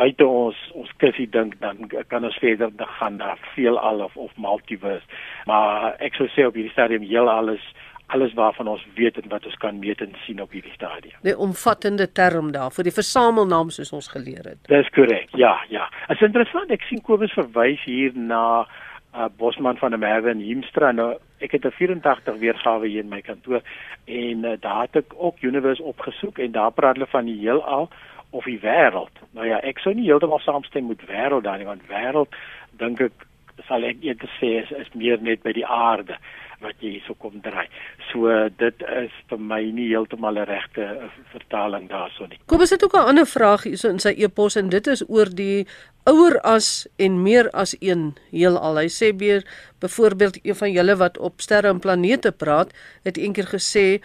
buite 0.00 0.26
ons 0.26 0.58
ons 0.80 0.92
kussie 1.04 1.28
dink 1.28 1.58
dan 1.60 1.88
kan 2.08 2.24
ons 2.24 2.38
verder 2.40 2.72
gaan 2.98 3.18
daar 3.20 3.38
veel 3.54 3.78
al 3.78 4.04
of 4.08 4.16
of 4.16 4.36
multiverse 4.36 5.22
maar 5.46 5.92
ek 6.00 6.16
sou 6.18 6.28
sê 6.32 6.46
op 6.48 6.56
hierdie 6.58 6.72
stadium 6.72 7.04
heelal 7.06 7.54
is 7.56 7.72
alles 8.12 8.34
waarvan 8.36 8.68
ons 8.68 8.84
weet 8.94 9.16
en 9.16 9.28
wat 9.32 9.46
ons 9.48 9.56
kan 9.60 9.78
meet 9.78 10.00
en 10.04 10.12
sien 10.26 10.40
op 10.42 10.52
hierdie 10.52 10.72
stadium. 10.74 11.16
Die 11.24 11.36
omvattende 11.46 12.10
term 12.12 12.50
daar 12.52 12.72
vir 12.76 12.88
die 12.88 12.94
versamelnaam 12.94 13.70
soos 13.72 13.92
ons 13.96 14.10
geleer 14.12 14.44
het. 14.50 14.60
Dis 14.68 14.90
korrek. 14.96 15.32
Ja, 15.40 15.54
ja. 15.72 15.88
Dit 16.08 16.18
is 16.18 16.26
interessant 16.28 16.74
ek 16.74 16.84
sien 16.88 17.00
Kobus 17.06 17.32
verwys 17.38 17.80
hier 17.88 18.12
na 18.16 18.66
uh, 19.14 19.28
Bosman 19.36 19.76
van 19.76 19.90
der 19.90 19.98
Merwe 19.98 20.30
in 20.30 20.40
Heemstra. 20.40 20.92
Nou 20.92 21.16
ek 21.38 21.52
het 21.52 21.64
'n 21.64 21.70
84 21.70 22.38
weergawe 22.38 22.86
hier 22.86 23.02
in 23.02 23.08
my 23.08 23.20
kantoor 23.20 23.62
en 24.04 24.44
uh, 24.44 24.52
daar 24.60 24.82
het 24.82 24.96
ek 24.96 25.14
ook 25.16 25.40
universe 25.40 25.82
opgesoek 25.82 26.38
en 26.38 26.52
daar 26.52 26.72
praat 26.72 26.94
hulle 26.94 27.06
van 27.06 27.24
die 27.24 27.38
heelal 27.38 27.88
of 28.30 28.44
die 28.44 28.60
wêreld 28.60 29.16
nou 29.30 29.46
ja 29.46 29.60
ek 29.60 29.78
sou 29.78 29.94
nie 29.94 30.08
heeltemal 30.08 30.40
saamstem 30.40 30.86
met 30.86 31.04
wêreld 31.08 31.44
dan 31.44 31.58
nie 31.58 31.68
want 31.68 31.88
wêreld 31.90 32.36
dink 32.80 33.00
ek 33.00 33.26
sal 33.68 33.84
ek 33.84 34.00
eerder 34.00 34.30
sê 34.38 34.62
is, 34.62 34.70
is 34.70 34.94
meer 34.94 35.20
net 35.20 35.42
by 35.42 35.52
die 35.52 35.66
aarde 35.66 36.16
wat 36.62 36.80
jy 36.80 36.96
hierso 36.96 37.14
kom 37.18 37.40
draai. 37.44 37.68
So 38.10 38.30
dit 38.58 38.84
is 39.02 39.14
vir 39.30 39.38
my 39.38 39.62
nie 39.74 39.88
heeltemal 39.90 40.38
'n 40.38 40.46
regte 40.46 40.82
eh, 40.82 41.10
vertaling 41.32 41.88
daarso 41.88 42.26
nie. 42.26 42.38
Kobus 42.46 42.70
het 42.70 42.84
ook 42.84 42.94
'n 42.94 43.08
ander 43.12 43.26
vraag 43.26 43.62
hierso 43.62 43.88
in 43.88 43.98
sy 43.98 44.14
e-pos 44.16 44.56
en 44.56 44.68
dit 44.68 44.86
is 44.86 45.02
oor 45.08 45.28
die 45.28 45.66
ouer 46.04 46.40
as 46.40 46.88
en 46.98 47.22
meer 47.22 47.50
as 47.50 47.76
een 47.80 48.14
heelal. 48.30 48.76
Hy 48.76 48.88
sê 48.88 49.16
weer 49.16 49.44
byvoorbeeld 49.80 50.38
een 50.42 50.54
van 50.54 50.72
julle 50.72 50.96
wat 50.96 51.18
op 51.18 51.40
sterre 51.40 51.68
en 51.68 51.78
planete 51.78 52.32
praat, 52.32 52.72
het 53.04 53.16
eendag 53.16 53.50
gesê 53.50 54.00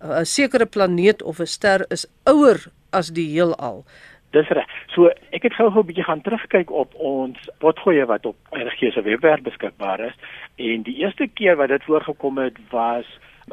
'n 0.00 0.24
sekere 0.24 0.66
planeet 0.66 1.22
of 1.22 1.40
'n 1.40 1.46
ster 1.46 1.84
is 1.88 2.06
ouer 2.24 2.70
as 2.90 3.08
die 3.08 3.28
heelal. 3.30 3.84
Dis 4.30 4.48
reg. 4.48 4.68
So 4.94 5.10
ek 5.34 5.42
het 5.42 5.54
gou-gou 5.58 5.82
'n 5.82 5.86
bietjie 5.86 6.04
gaan 6.06 6.22
terugkyk 6.22 6.70
op 6.70 6.94
ons 6.94 7.38
potgoeie 7.58 8.06
wat 8.06 8.26
op 8.26 8.36
RGS 8.50 8.94
se 8.94 9.02
webwerf 9.02 9.42
beskikbaar 9.42 10.00
is 10.00 10.16
en 10.56 10.82
die 10.82 10.96
eerste 11.02 11.26
keer 11.26 11.56
wat 11.56 11.68
dit 11.68 11.84
voorgekom 11.84 12.38
het 12.38 12.58
was 12.70 13.06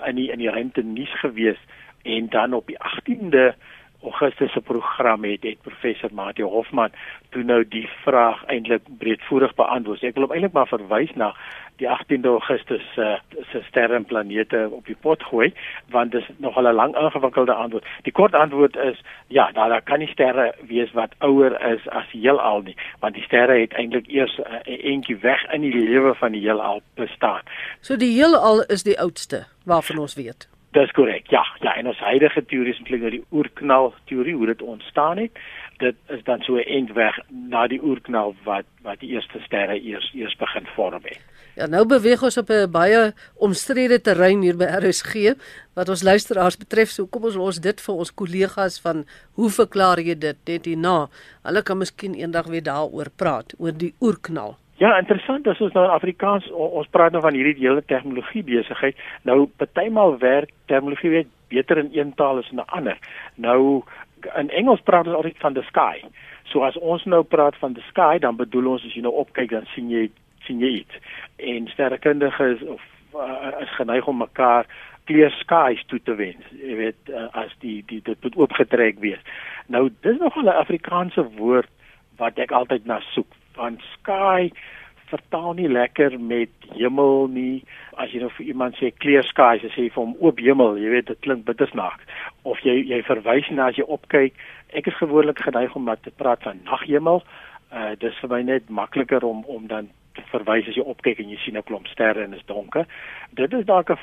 in 0.05 0.15
die 0.15 0.31
in 0.31 0.38
die 0.38 0.50
ruimte 0.50 0.84
nuus 0.84 1.19
gewees 1.19 1.57
en 2.03 2.29
dan 2.29 2.53
op 2.53 2.67
die 2.67 2.77
18de 2.77 3.53
Augustus 4.03 4.51
se 4.51 4.62
program 4.62 5.24
het 5.24 5.43
het 5.43 5.62
professor 5.62 6.13
Mati 6.13 6.43
Hofman 6.43 6.91
toe 7.29 7.43
nou 7.43 7.67
die 7.67 7.89
vraag 8.03 8.46
eintlik 8.46 8.81
breedvoerig 8.98 9.55
beantwoord. 9.55 10.03
Ek 10.03 10.13
wil 10.13 10.27
hom 10.27 10.36
eintlik 10.36 10.53
maar 10.53 10.69
verwys 10.69 11.13
na 11.15 11.34
die 11.77 11.88
18de 11.88 12.27
Augustus 12.27 12.81
se 12.93 13.01
uh, 13.01 13.43
se 13.51 13.62
sterre 13.67 13.96
en 13.96 14.05
planete 14.05 14.67
op 14.72 14.86
die 14.86 14.96
pot 14.96 15.24
gooi 15.24 15.53
want 15.93 16.12
dit 16.12 16.22
is 16.22 16.36
nog 16.38 16.57
'n 16.57 16.74
lang 16.74 16.96
ingewikkelde 16.98 17.53
antwoord. 17.53 17.86
Die 18.01 18.12
kort 18.12 18.34
antwoord 18.34 18.75
is 18.75 19.01
ja, 19.27 19.51
daar 19.51 19.69
daar 19.69 19.81
kan 19.81 20.00
nie 20.00 20.07
sterre 20.07 20.55
wees 20.67 20.91
wat 20.91 21.13
ouer 21.19 21.62
is 21.74 21.88
as 21.89 22.05
die 22.12 22.22
heelal 22.22 22.62
nie, 22.62 22.75
want 23.00 23.13
die 23.13 23.24
sterre 23.24 23.60
het 23.60 23.74
eintlik 23.74 24.07
eers 24.07 24.38
'n 24.38 24.69
uh, 24.72 24.86
eentjie 24.91 25.17
weg 25.17 25.51
in 25.53 25.62
die 25.62 25.74
lewe 25.74 26.15
van 26.15 26.31
die 26.31 26.41
heelal 26.41 26.81
bestaan. 26.96 27.41
So 27.79 27.96
die 27.96 28.13
heelal 28.13 28.63
is 28.63 28.84
die 28.84 29.00
oudste 29.00 29.46
waarvan 29.65 29.98
ons 29.98 30.15
weet. 30.15 30.50
Dis 30.72 30.91
korrek. 30.91 31.27
Ja, 31.27 31.46
ja, 31.60 31.75
en 31.75 31.88
ons 31.88 32.00
huidige 32.00 32.46
teorie 32.46 32.74
is 32.74 32.77
eintlik 32.77 33.01
nou 33.01 33.12
die 33.12 33.24
oerknal 33.31 33.93
teorie 34.05 34.36
hoe 34.36 34.46
dit 34.46 34.62
ontstaan 34.62 35.17
het. 35.17 35.39
Dit 35.77 35.96
is 36.07 36.24
dan 36.24 36.41
so 36.41 36.55
'n 36.55 36.67
eindweg 36.67 37.19
na 37.29 37.67
die 37.67 37.84
oerknal 37.84 38.36
wat 38.43 38.65
wat 38.81 39.00
die 39.00 39.10
eerste 39.10 39.39
sterre 39.39 39.81
eers 39.81 40.12
eers 40.13 40.36
begin 40.36 40.67
vorm 40.75 41.03
het. 41.03 41.37
Ja, 41.58 41.66
nou 41.66 41.88
beweeg 41.90 42.22
ons 42.22 42.36
op 42.38 42.50
'n 42.54 42.70
baie 42.70 43.14
omstrede 43.42 43.98
terrein 44.02 44.42
hier 44.46 44.58
by 44.58 44.68
RSG 44.78 45.34
wat 45.74 45.90
ons 45.90 46.04
luisteraars 46.04 46.58
betref. 46.58 46.90
So 46.90 47.08
kom 47.08 47.24
ons 47.24 47.36
los 47.36 47.60
dit 47.60 47.82
vir 47.82 47.96
ons 47.96 48.14
kollegas 48.14 48.80
van 48.82 49.06
hoe 49.34 49.50
verklaar 49.50 49.98
jy 49.98 50.16
dit 50.20 50.38
net 50.46 50.66
hierna? 50.66 51.10
Hulle 51.44 51.64
kan 51.64 51.78
miskien 51.78 52.14
eendag 52.14 52.46
weer 52.46 52.62
daaroor 52.64 53.10
praat 53.16 53.54
oor 53.58 53.72
die 53.72 53.94
oerknal. 54.02 54.58
Ja, 54.78 55.00
interessant, 55.00 55.48
as 55.48 55.62
ons 55.62 55.74
nou 55.74 55.86
in 55.86 55.92
Afrikaans 55.92 56.52
ons 56.52 56.88
praat 56.88 57.12
nou 57.12 57.22
van 57.22 57.34
hierdie 57.34 57.68
hele 57.68 57.82
tegnologie 57.82 58.44
besigheid. 58.44 58.96
Nou 59.24 59.50
partymal 59.58 60.18
werk 60.20 60.50
tegnologie 60.66 61.10
weer 61.10 61.26
beter 61.50 61.78
in 61.78 61.90
een 61.94 62.14
taal 62.14 62.38
as 62.38 62.52
in 62.52 62.60
'n 62.60 62.70
ander. 62.70 62.98
Nou 63.36 63.84
in 64.36 64.50
Engels 64.50 64.82
praat 64.82 65.08
ons 65.08 65.16
altyd 65.16 65.38
van 65.38 65.54
the 65.54 65.64
sky. 65.64 66.06
So 66.44 66.62
as 66.62 66.78
ons 66.78 67.06
nou 67.06 67.24
praat 67.24 67.56
van 67.56 67.74
the 67.74 67.82
sky, 67.90 68.20
dan 68.20 68.36
bedoel 68.36 68.68
ons 68.68 68.86
as 68.86 68.94
jy 68.94 69.02
nou 69.02 69.14
opkyk 69.14 69.50
dan 69.50 69.66
sien 69.74 69.90
jy 69.90 70.12
sien 70.48 70.62
jy 70.63 70.80
iets. 70.82 71.01
En 71.38 71.68
sterrekundiges 71.72 72.63
of 72.68 72.84
uh, 73.16 73.54
is 73.62 73.75
geneig 73.75 74.08
om 74.08 74.24
mekaar 74.24 74.68
clear 75.08 75.32
skies 75.39 75.84
toe 75.88 76.00
te 76.04 76.16
wens. 76.20 76.48
Jy 76.60 76.75
weet 76.82 77.12
uh, 77.12 77.27
as 77.44 77.54
die 77.63 77.80
die 77.88 78.01
dit 78.04 78.24
moet 78.24 78.39
oopgetrek 78.44 79.00
wees. 79.04 79.22
Nou 79.68 79.88
dis 80.01 80.20
nog 80.20 80.36
'n 80.36 80.48
Afrikaanse 80.48 81.24
woord 81.38 81.72
wat 82.18 82.39
ek 82.39 82.51
altyd 82.51 82.86
na 82.86 83.00
soek 83.13 83.32
want 83.56 83.82
sky 83.94 84.51
vertaal 85.08 85.54
nie 85.54 85.70
lekker 85.72 86.20
met 86.20 86.51
hemel 86.75 87.27
nie. 87.32 87.63
As 87.96 88.12
jy 88.12 88.20
nou 88.22 88.32
vir 88.38 88.50
iemand 88.51 88.75
sê 88.77 88.92
clear 88.92 89.24
skies, 89.24 89.63
jy 89.63 89.72
sê 89.72 89.86
vir 89.88 90.01
hom 90.04 90.16
oop 90.20 90.39
hemel, 90.44 90.77
jy 90.77 90.92
weet 90.94 91.12
dit 91.12 91.22
klink 91.25 91.46
bitter 91.48 91.70
snaaks. 91.72 92.04
Of 92.44 92.60
jy 92.68 92.82
jy 92.92 93.01
verwys 93.08 93.50
na 93.56 93.70
as 93.72 93.80
jy 93.80 93.88
opkyk, 93.88 94.36
ek 94.75 94.89
is 94.92 95.00
gewoonlik 95.00 95.39
geneig 95.39 95.75
om 95.75 95.88
maar 95.88 96.01
te 96.04 96.12
praat 96.12 96.44
van 96.44 96.60
naghemel. 96.68 97.24
Uh 97.72 97.94
dis 98.00 98.20
vir 98.22 98.34
my 98.36 98.42
net 98.42 98.70
makliker 98.70 99.24
om 99.24 99.46
om 99.48 99.68
dan 99.72 99.89
verwys 100.31 100.67
as 100.67 100.75
jy 100.75 100.83
opkyk 100.83 101.19
en 101.19 101.29
jy 101.29 101.38
sien 101.38 101.57
'n 101.57 101.63
klomp 101.63 101.88
sterre 101.88 102.24
en 102.24 102.33
is 102.33 102.45
donker. 102.45 102.86
Dit 103.33 103.53
is 103.53 103.65
dalk 103.65 103.89
'n 103.89 103.97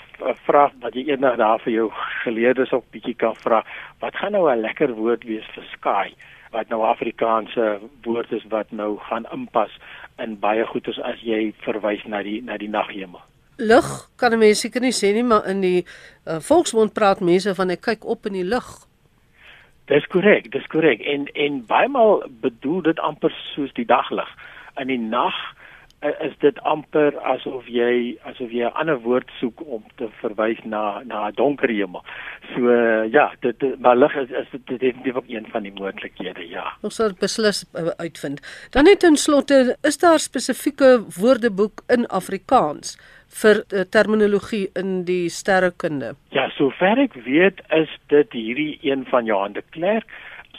vraag 0.47 0.73
wat 0.81 0.95
jy 0.95 1.09
eendag 1.11 1.37
daar 1.37 1.59
vir 1.59 1.73
jou 1.73 1.91
geleerdes 2.23 2.73
op 2.73 2.85
bietjie 2.91 3.15
kan 3.15 3.35
vra. 3.35 3.65
Wat 4.01 4.17
gaan 4.17 4.33
nou 4.33 4.51
'n 4.51 4.61
lekker 4.61 4.95
woord 4.95 5.25
wees 5.25 5.47
vir 5.55 5.65
sky? 5.73 6.15
wat 6.55 6.71
nou 6.71 6.85
Afrikaanse 6.87 7.79
woord 8.07 8.33
is 8.33 8.45
wat 8.53 8.71
nou 8.71 8.97
gaan 9.09 9.27
inpas 9.35 9.73
in 10.23 10.39
baie 10.39 10.67
goeders 10.71 11.01
as 11.03 11.23
jy 11.27 11.49
verwys 11.67 12.05
na 12.07 12.23
die 12.23 12.41
na 12.47 12.59
die 12.61 12.71
naghemel. 12.71 13.23
Lig 13.59 13.91
kan 14.19 14.35
mense 14.39 14.67
seker 14.67 14.83
nie 14.83 14.95
sê 14.95 15.13
nie, 15.15 15.27
maar 15.27 15.47
in 15.51 15.63
die 15.63 15.81
uh, 15.83 16.41
volksmond 16.43 16.95
praat 16.95 17.23
mense 17.23 17.55
van 17.59 17.75
ek 17.75 17.85
kyk 17.89 18.07
op 18.15 18.27
in 18.31 18.39
die 18.39 18.47
lug. 18.47 18.71
Dis 19.91 20.07
korrek, 20.11 20.49
dis 20.55 20.67
korrek. 20.73 21.03
En 21.03 21.27
en 21.35 21.61
baie 21.69 21.91
maal 21.91 22.23
bedoel 22.43 22.83
dit 22.91 23.03
amper 23.11 23.35
soos 23.55 23.75
die 23.79 23.87
daglig. 23.87 24.31
In 24.81 24.91
die 24.91 25.01
nag 25.03 25.37
is 26.05 26.35
dit 26.39 26.59
amper 26.61 27.17
asof 27.33 27.69
jy 27.71 28.17
asof 28.29 28.51
jy 28.53 28.65
'n 28.67 28.77
ander 28.81 28.99
woord 29.01 29.31
soek 29.41 29.61
om 29.67 29.85
te 29.97 30.09
verwys 30.21 30.61
na 30.65 31.03
na 31.05 31.29
'n 31.29 31.35
donker 31.35 31.69
hemel. 31.69 32.05
So 32.55 32.61
uh, 32.61 33.13
ja, 33.13 33.33
dit 33.41 33.81
maar 33.81 33.97
lig 33.97 34.15
is 34.17 34.31
is 34.31 34.49
dit 34.51 34.81
definitief 34.81 35.17
ook 35.17 35.29
een 35.29 35.47
van 35.53 35.63
die 35.63 35.73
moontlikhede, 35.73 36.49
ja. 36.49 36.67
Ons 36.83 36.95
sal 36.95 37.13
beslis 37.21 37.65
uh, 37.75 37.89
uitvind. 37.97 38.41
Dan 38.71 38.85
net 38.85 39.03
in 39.03 39.17
slotte, 39.17 39.77
is 39.83 39.99
daar 39.99 40.19
spesifieke 40.19 41.05
woordeboek 41.21 41.83
in 41.89 42.07
Afrikaans 42.07 42.97
vir 43.41 43.65
uh, 43.73 43.81
terminologie 43.81 44.69
in 44.75 45.05
die 45.05 45.29
sterrekunde? 45.29 46.15
Ja, 46.31 46.49
sover 46.59 46.99
ek 46.99 47.15
weet 47.27 47.61
is 47.71 47.91
dit 48.13 48.33
hierdie 48.33 48.79
een 48.83 49.05
van 49.11 49.25
Johan 49.25 49.53
de 49.53 49.63
Klerk. 49.71 50.07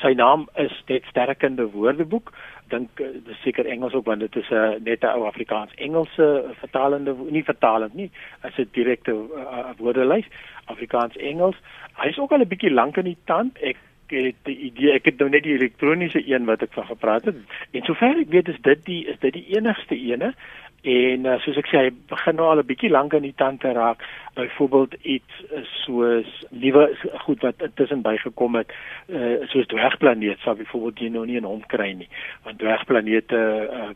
Sy 0.01 0.11
naam 0.13 0.49
is 0.59 0.73
dit 0.87 1.03
sterrekunde 1.09 1.69
woordeboek 1.71 2.33
dink 2.69 2.99
uh, 2.99 3.07
dis 3.25 3.41
seker 3.41 3.65
Engels 3.65 3.93
ook 3.93 4.05
want 4.05 4.19
dit 4.19 4.35
is 4.35 4.49
'n 4.49 4.55
uh, 4.55 4.75
net 4.83 5.03
'n 5.03 5.15
ou 5.15 5.25
Afrikaans. 5.25 5.73
Engelse 5.75 6.27
vertalende 6.59 7.15
nie 7.29 7.43
vertalend 7.43 7.93
nie 7.93 8.11
as 8.41 8.57
'n 8.57 8.69
direkte 8.71 9.11
uh, 9.11 9.69
woordelys. 9.77 10.25
Afrikaans 10.65 11.15
Engels. 11.17 11.55
Hy 11.93 12.07
is 12.07 12.19
ook 12.19 12.31
al 12.31 12.39
'n 12.39 12.47
bietjie 12.47 12.71
lank 12.71 12.97
in 12.97 13.03
die 13.03 13.17
tand. 13.25 13.57
Ek 13.61 13.77
het 14.07 14.35
die 14.43 14.57
idee 14.57 14.93
ek 14.93 15.05
het 15.05 15.17
nou 15.17 15.29
net 15.29 15.43
die 15.43 15.53
elektroniese 15.53 16.21
een 16.27 16.45
wat 16.45 16.61
ek 16.61 16.73
van 16.73 16.85
gepraat 16.85 17.25
het. 17.25 17.35
En 17.71 17.81
sover 17.81 18.19
ek 18.19 18.29
weet 18.29 18.47
is 18.47 18.61
dit 18.61 18.85
die 18.85 19.05
is 19.05 19.19
dit 19.19 19.33
die 19.33 19.47
enigste 19.57 19.95
ene 19.95 20.33
En 20.85 21.25
uh, 21.25 21.39
soos 21.41 21.57
ek 21.57 21.69
sê, 21.71 21.79
hy 21.87 21.91
begin 22.11 22.37
nou 22.37 22.47
al 22.51 22.61
'n 22.61 22.69
bietjie 22.69 22.91
lank 22.93 23.15
in 23.17 23.25
die 23.25 23.33
tand 23.33 23.59
te 23.61 23.71
raak. 23.73 24.03
Byvoorbeeld 24.37 24.93
iets 25.01 25.43
soos 25.81 26.29
nuwe 26.51 26.83
goed 27.25 27.41
wat 27.41 27.61
intussen 27.65 28.03
bygekom 28.05 28.55
het, 28.61 28.73
uh, 29.09 29.41
soos 29.49 29.65
dwergplaneet, 29.73 30.39
sou 30.45 30.55
byvoorbeeld 30.55 30.99
jy 30.99 31.09
nou 31.09 31.25
nie 31.25 31.39
in 31.41 31.49
hom 31.49 31.63
kry 31.73 31.93
nie, 31.97 32.09
want 32.43 32.59
dwergplanete 32.61 33.41
uh, 33.65 33.89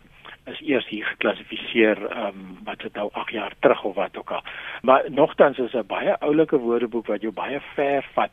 is 0.49 0.61
eers 0.65 0.87
hier 0.89 1.05
geklassifiseer 1.05 2.01
um, 2.09 2.57
wat 2.65 2.81
dit 2.81 2.93
nou 2.97 3.09
8 3.13 3.33
jaar 3.37 3.53
terug 3.59 3.83
of 3.83 3.95
wat 3.95 4.17
ook 4.17 4.31
al. 4.31 4.43
Maar 4.81 5.05
nogtans 5.11 5.57
is 5.57 5.73
'n 5.73 5.85
baie 5.87 6.17
oulike 6.19 6.57
woordeboek 6.57 7.05
wat 7.07 7.21
jou 7.21 7.33
baie 7.33 7.59
ver 7.75 8.05
vat 8.13 8.31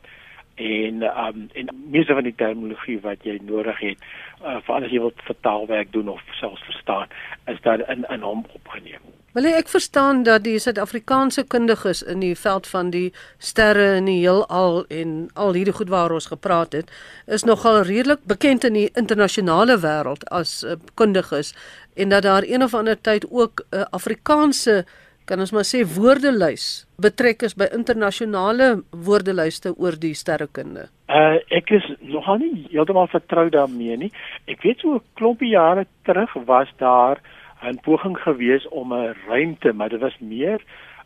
en 0.57 1.03
um 1.03 1.49
en 1.53 1.69
meeste 1.91 2.13
van 2.13 2.23
die 2.23 2.35
terminologie 2.35 2.99
wat 3.01 3.23
jy 3.23 3.37
nodig 3.45 3.79
het 3.79 4.07
uh, 4.41 4.57
vir 4.65 4.73
alles 4.75 4.91
jy 4.91 5.01
wil 5.03 5.13
vertaalwerk 5.29 5.91
doen 5.93 6.09
of 6.09 6.21
selfs 6.39 6.65
verstaan 6.65 7.07
is 7.45 7.61
daar 7.61 7.83
in 7.89 8.05
in 8.09 8.25
hom 8.25 8.45
opgeneem. 8.53 9.03
Wel 9.37 9.45
ek 9.53 9.67
verstaan 9.69 10.23
dat 10.25 10.47
die 10.47 10.57
Suid-Afrikaanse 10.57 11.43
kundiges 11.45 12.01
in 12.01 12.23
die 12.25 12.33
veld 12.35 12.67
van 12.67 12.89
die 12.89 13.11
sterre 13.37 13.91
en 13.99 14.07
die 14.09 14.17
heelal 14.23 14.79
en 14.89 15.11
al 15.35 15.53
hierdie 15.53 15.75
goed 15.77 15.91
waar 15.93 16.15
ons 16.15 16.29
gepraat 16.31 16.73
het 16.73 16.89
is 17.27 17.45
nogal 17.45 17.83
redelik 17.85 18.23
bekend 18.25 18.65
in 18.65 18.73
die 18.73 18.89
internasionale 18.97 19.77
wêreld 19.83 20.25
as 20.33 20.63
uh, 20.63 20.79
kundiges 20.97 21.53
en 21.93 22.09
dat 22.09 22.25
daar 22.25 22.47
een 22.49 22.65
of 22.65 22.73
ander 22.73 22.97
tyd 22.97 23.29
ook 23.29 23.61
'n 23.61 23.75
uh, 23.77 23.85
Afrikaanse 23.91 24.85
kan 25.27 25.43
ons 25.43 25.51
maar 25.51 25.67
sê 25.67 25.83
woordelys 25.83 26.87
betrek 27.03 27.43
is 27.43 27.55
by 27.59 27.67
internasionale 27.75 28.69
woordelyste 29.07 29.73
oor 29.75 29.97
die 29.99 30.13
sterrekunde. 30.15 30.87
Uh 31.11 31.37
ek 31.59 31.71
is 31.77 31.85
nogal 32.01 32.39
nie 32.41 32.67
heeltemal 32.71 33.09
vertrou 33.11 33.47
daarmee 33.53 33.97
nie. 34.05 34.11
Ek 34.47 34.63
weet 34.63 34.79
so 34.81 34.95
'n 34.95 35.05
klompie 35.19 35.51
jare 35.51 35.85
terug 36.07 36.33
was 36.47 36.71
daar 36.79 37.19
'n 37.63 37.79
poging 37.83 38.17
gewees 38.17 38.67
om 38.71 38.93
'n 38.93 39.15
ruimte, 39.27 39.73
maar 39.73 39.89
dit 39.89 40.01
was 40.01 40.17
meer 40.19 40.59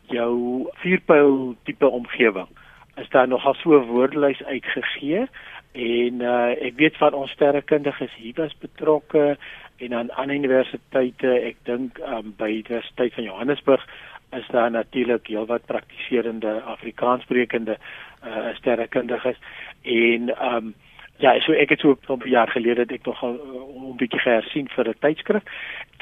jou 0.08 0.68
vierpyl 0.82 1.56
tipe 1.64 1.88
omgewing. 1.88 2.48
Is 2.96 3.08
daar 3.10 3.28
nogal 3.28 3.54
so 3.54 3.74
'n 3.74 3.86
woordelys 3.86 4.42
uitgegee 4.44 5.26
en 5.72 6.20
uh 6.20 6.54
ek 6.68 6.76
weet 6.76 6.96
van 6.96 7.14
ons 7.14 7.30
sterrekundiges 7.30 8.14
hier 8.14 8.34
was 8.36 8.54
betrokke 8.60 9.36
en 9.82 9.94
aan 9.94 10.10
ander 10.10 10.36
universiteite, 10.36 11.28
ek 11.42 11.56
dink 11.66 11.98
um, 12.06 12.34
by 12.38 12.46
die 12.50 12.62
Universiteit 12.62 13.14
van 13.16 13.26
Johannesburg 13.26 13.86
is 14.32 14.48
daar 14.50 14.70
natuurlik 14.70 15.26
heelwat 15.26 15.66
praktiserende 15.66 16.60
Afrikaanssprekende 16.62 17.76
uh, 18.24 18.54
sterrekundiges 18.54 19.36
en 19.82 20.32
um, 20.54 20.74
ja, 21.18 21.40
so 21.40 21.52
ek 21.52 21.68
het 21.68 21.80
so 21.80 21.98
'n 22.08 22.28
jaar 22.28 22.48
gelede 22.48 22.86
ek 22.88 23.04
nog 23.06 23.22
'n 23.22 23.96
bietjie 23.96 24.20
gehersien 24.20 24.68
vir 24.68 24.88
'n 24.88 24.98
tydskrif 25.00 25.42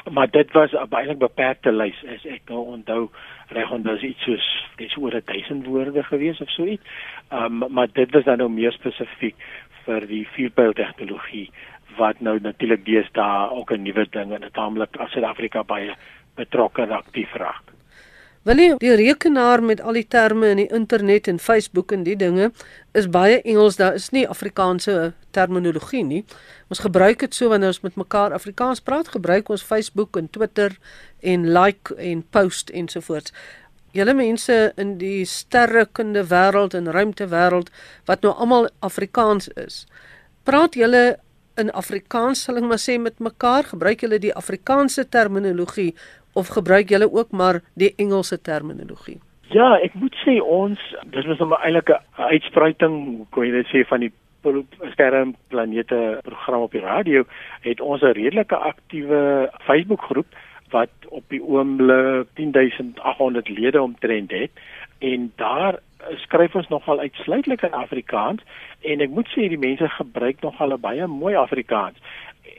maar 0.09 0.29
dit 0.29 0.51
was 0.51 0.71
'n 0.71 0.89
baie 0.89 1.15
beperkte 1.15 1.71
lys 1.71 2.03
as 2.13 2.25
ek 2.25 2.41
nou 2.45 2.65
onthou 2.65 3.09
reg 3.47 3.71
onthou 3.71 3.95
is 3.95 4.01
iets 4.01 4.23
soos 4.23 4.67
dis 4.75 4.97
oor 4.97 5.21
1000 5.25 5.65
woorde 5.65 6.03
gewees 6.03 6.41
of 6.41 6.49
so 6.49 6.65
iets. 6.65 6.83
Um, 7.29 7.63
maar 7.69 7.87
dit 7.93 8.11
was 8.11 8.23
dan 8.23 8.37
nou 8.37 8.49
meer 8.49 8.71
spesifiek 8.71 9.35
vir 9.85 10.07
die 10.07 10.27
vierpyl 10.27 10.73
tegnologie 10.73 11.51
wat 11.97 12.19
nou 12.19 12.39
natuurlik 12.39 12.85
deesdae 12.85 13.49
ook 13.49 13.71
'n 13.71 13.81
nuwe 13.81 14.07
ding 14.09 14.33
en 14.33 14.41
dit 14.41 14.53
taamlik 14.53 14.97
as 14.97 15.11
Suid-Afrika 15.11 15.63
baie 15.63 15.95
betrokke 16.35 16.81
en 16.81 16.91
aktief 16.91 17.33
raak. 17.33 17.70
Wil 18.41 18.57
jy 18.57 18.69
die 18.81 18.95
rekenaar 18.97 19.61
met 19.61 19.83
al 19.85 19.99
die 19.99 20.07
terme 20.09 20.47
in 20.49 20.57
die 20.63 20.69
internet 20.73 21.27
en 21.29 21.37
Facebook 21.37 21.91
en 21.93 22.01
die 22.07 22.15
dinge 22.17 22.47
is 22.97 23.05
baie 23.13 23.35
Engels, 23.41 23.77
daar 23.77 23.93
is 23.99 24.07
nie 24.09 24.23
Afrikaanse 24.25 25.11
terminologie 25.29 26.01
nie. 26.01 26.23
Ons 26.73 26.81
gebruik 26.81 27.21
dit 27.21 27.37
so 27.37 27.51
wanneer 27.53 27.69
ons 27.69 27.83
met 27.85 27.99
mekaar 28.01 28.33
Afrikaans 28.33 28.81
praat, 28.81 29.13
gebruik 29.13 29.51
ons 29.53 29.61
Facebook 29.61 30.17
en 30.17 30.29
Twitter 30.33 30.73
en 31.21 31.45
like 31.53 31.93
en 32.01 32.25
post 32.33 32.73
ensovoorts. 32.73 33.29
Julle 33.93 34.17
mense 34.17 34.57
in 34.73 34.97
die 34.97 35.21
sterrekunde 35.29 36.25
wêreld 36.33 36.73
en 36.73 36.89
ruimte 36.89 37.29
wêreld 37.29 37.69
wat 38.09 38.25
nou 38.25 38.33
almal 38.33 38.71
Afrikaans 38.81 39.51
is. 39.53 39.83
Praat 40.49 40.73
julle 40.73 41.19
in 41.57 41.71
Afrikaans 41.71 42.43
sal 42.43 42.57
ek 42.57 42.63
maar 42.63 42.81
sê 42.81 42.97
met 42.99 43.19
mekaar, 43.19 43.63
gebruik 43.63 44.01
julle 44.01 44.19
die 44.19 44.35
Afrikaanse 44.35 45.09
terminologie 45.09 45.93
of 46.33 46.47
gebruik 46.47 46.89
julle 46.89 47.11
ook 47.11 47.31
maar 47.31 47.61
die 47.75 47.93
Engelse 47.97 48.41
terminologie? 48.41 49.19
Ja, 49.51 49.75
ek 49.83 49.93
moet 49.99 50.15
sê 50.23 50.39
ons 50.39 50.79
dis 51.11 51.25
was 51.27 51.39
'n 51.39 51.51
eintlik 51.51 51.89
'n 51.89 51.99
uitspruiting, 52.15 53.27
kon 53.31 53.45
jy 53.45 53.51
dit 53.51 53.67
sê 53.67 53.87
van 53.87 53.99
die 53.99 54.13
sterre 54.91 55.33
planete 55.49 56.19
program 56.23 56.61
op 56.61 56.71
die 56.71 56.81
radio 56.81 57.23
het 57.61 57.81
ons 57.81 58.01
'n 58.01 58.15
redelike 58.17 58.55
aktiewe 58.55 59.49
Facebook 59.67 60.01
groep 60.01 60.27
wat 60.69 60.89
op 61.09 61.23
die 61.27 61.43
oomblik 61.43 62.27
10800 62.33 63.49
lede 63.49 63.81
omtrent 63.81 64.31
het 64.31 64.51
en 64.99 65.31
daar 65.35 65.79
skryf 66.23 66.55
ons 66.55 66.67
nogal 66.67 66.99
uitsluitlik 66.99 67.63
in 67.67 67.77
Afrikaans 67.77 68.41
en 68.81 69.03
ek 69.05 69.13
moet 69.13 69.29
sê 69.33 69.47
die 69.51 69.61
mense 69.61 69.87
gebruik 69.97 70.41
nogal 70.41 70.77
baie 70.77 71.07
mooi 71.07 71.35
Afrikaans. 71.35 71.97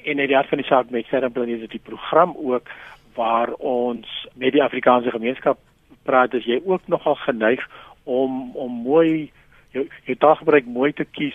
En 0.04 0.18
in 0.18 0.28
die 0.28 0.36
hart 0.36 0.50
van 0.50 0.62
die 0.62 0.68
saak 0.68 0.90
met 0.90 1.06
sterre 1.06 1.30
planete 1.30 1.68
die 1.70 1.82
program 1.82 2.34
ook 2.36 2.70
waar 3.14 3.52
ons 3.58 4.08
met 4.34 4.52
die 4.52 4.62
Afrikaanse 4.62 5.10
gemeenskap 5.10 5.58
praat, 6.02 6.34
is 6.34 6.46
jy 6.48 6.60
ook 6.64 6.86
nogal 6.90 7.14
geneig 7.14 7.62
om 8.04 8.56
om 8.56 8.82
mooi 8.82 9.30
jou 9.72 9.86
jou 10.06 10.16
taalgebruik 10.16 10.66
mooi 10.66 10.92
te 10.92 11.04
kies. 11.04 11.34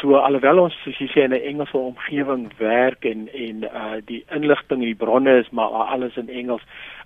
So 0.00 0.18
alhoewel 0.20 0.60
ons 0.66 0.74
soos 0.82 0.98
jy 1.00 1.08
sê 1.12 1.24
in 1.24 1.32
'n 1.32 1.46
Engelse 1.50 1.78
omgewing 1.78 2.50
werk 2.58 3.04
en 3.04 3.28
en 3.32 3.64
uh 3.64 4.00
die 4.04 4.24
inligting 4.30 4.82
en 4.82 4.90
die 4.92 5.02
bronne 5.04 5.38
is 5.40 5.50
maar 5.50 5.70
alles 5.94 6.16
in 6.16 6.28
Engels. 6.28 6.62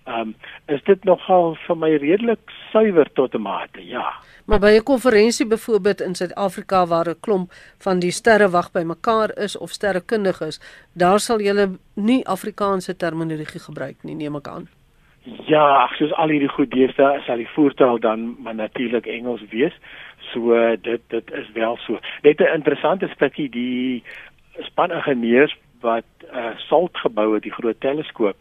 Um 0.07 0.35
is 0.67 0.83
dit 0.85 1.05
nogal 1.05 1.57
vir 1.67 1.77
my 1.77 1.91
redelik 1.97 2.41
suiwer 2.73 3.13
tot 3.13 3.35
'n 3.35 3.43
mate. 3.43 3.87
Ja. 3.87 4.13
Maar 4.47 4.59
by 4.59 4.73
'n 4.79 4.83
konferensie 4.83 5.47
byvoorbeeld 5.47 6.01
in 6.01 6.15
Suid-Afrika 6.15 6.87
waar 6.87 7.09
'n 7.09 7.21
klomp 7.21 7.53
van 7.79 7.99
die 7.99 8.11
sterrewag 8.11 8.73
bymekaar 8.73 9.39
is 9.39 9.59
of 9.59 9.71
sterrekundiges, 9.71 10.61
daar 10.93 11.21
sal 11.21 11.41
jy 11.41 11.69
nie 11.95 12.27
Afrikaanse 12.27 12.97
terminologie 12.97 13.61
gebruik 13.61 14.03
nie, 14.03 14.15
neem 14.15 14.37
ek 14.37 14.49
aan. 14.49 14.80
Ja, 15.23 15.91
soos 15.99 16.13
al 16.17 16.33
hierdie 16.33 16.49
goed 16.49 16.71
deesdae 16.73 17.21
sal 17.27 17.43
die 17.43 17.49
voertaal 17.53 17.99
dan 18.01 18.37
maar 18.41 18.55
natuurlik 18.55 19.07
Engels 19.07 19.43
wees. 19.51 19.75
So 20.33 20.57
dit 20.81 21.03
dit 21.13 21.33
is 21.33 21.51
wel 21.53 21.77
so. 21.77 21.99
Net 22.23 22.41
'n 22.41 22.55
interessante 22.55 23.09
stukkie 23.09 23.49
die 23.51 24.03
span 24.61 24.91
ingenieurs 24.91 25.57
wat 25.81 26.09
uh, 26.33 26.57
SALT 26.57 26.97
gebou 26.99 27.35
het, 27.35 27.43
die 27.43 27.53
groot 27.53 27.81
teleskoop 27.81 28.37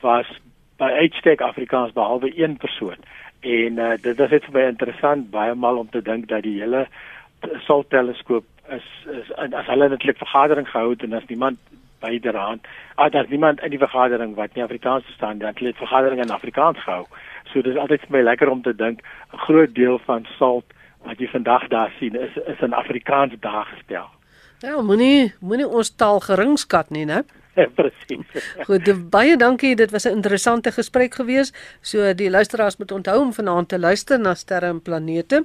was 0.00 0.28
by 0.76 0.90
uitstek 1.04 1.40
Afrikaans 1.40 1.92
behalwe 1.92 2.32
een 2.42 2.56
persoon. 2.56 2.96
En 3.40 3.72
uh, 3.78 3.90
dit 4.00 4.20
is 4.20 4.30
net 4.30 4.44
vir 4.44 4.52
my 4.52 4.66
interessant 4.68 5.30
baie 5.30 5.54
maal 5.54 5.76
om 5.76 5.90
te 5.90 6.02
dink 6.02 6.28
dat 6.28 6.42
die 6.42 6.60
hele 6.60 6.86
SALT 7.66 7.90
teleskoop 7.90 8.44
is 8.70 8.88
is 9.20 9.32
as 9.36 9.66
hulle 9.66 9.88
netlik 9.88 10.18
vergadering 10.18 10.68
gehou 10.68 10.90
het 10.90 11.02
en 11.02 11.12
as 11.12 11.26
niemand 11.26 11.58
byderhand, 12.02 12.66
ah 12.94 13.10
daar's 13.10 13.30
niemand 13.30 13.62
in 13.62 13.70
die 13.74 13.80
vergadering 13.80 14.34
wat 14.38 14.54
nie 14.54 14.64
Afrikaans 14.64 15.06
verstaan 15.08 15.38
nie, 15.38 15.44
dan 15.46 15.54
het 15.54 15.62
hulle 15.62 15.74
vergadering 15.78 16.22
in 16.22 16.34
Afrikaans 16.34 16.82
gehou. 16.84 17.06
So 17.52 17.62
dit 17.62 17.72
is 17.72 17.80
altyd 17.80 18.06
vir 18.06 18.16
my 18.18 18.22
lekker 18.22 18.50
om 18.50 18.62
te 18.62 18.74
dink 18.74 19.00
'n 19.32 19.44
groot 19.46 19.74
deel 19.74 19.98
van 20.06 20.26
SALT 20.38 20.64
wat 21.06 21.18
jy 21.18 21.28
vandag 21.28 21.68
daar 21.68 21.92
sien 21.98 22.14
is 22.14 22.36
is 22.46 22.60
in 22.60 22.72
Afrikaans 22.72 23.34
daar 23.40 23.66
gestel. 23.74 24.10
Ja, 24.62 24.82
moenie 24.82 25.32
moenie 25.40 25.68
ons 25.68 25.96
taal 25.96 26.20
geringskat 26.20 26.90
nie, 26.90 27.04
né? 27.04 27.22
Ja, 27.54 27.66
presies. 27.74 28.44
Goed, 28.68 28.86
baie 29.10 29.36
dankie. 29.36 29.74
Dit 29.76 29.90
was 29.90 30.04
'n 30.04 30.16
interessante 30.16 30.72
gesprek 30.72 31.14
geweest. 31.14 31.56
So 31.80 32.14
die 32.14 32.30
luisteraars 32.30 32.76
moet 32.76 32.92
onthou 32.92 33.20
om 33.20 33.32
vanaand 33.32 33.68
te 33.68 33.78
luister 33.78 34.20
na 34.20 34.34
sterre 34.34 34.66
en 34.66 34.82
planete. 34.82 35.44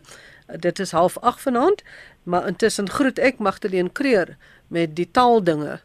Dit 0.59 0.79
is 0.79 0.93
08:30 0.93 1.41
vanaand, 1.41 1.83
maar 2.23 2.47
intussen 2.47 2.89
groet 2.89 3.19
ek 3.19 3.37
Magdalene 3.39 3.91
Creer 3.91 4.37
met 4.67 4.95
die 4.95 5.11
taaldinge 5.11 5.79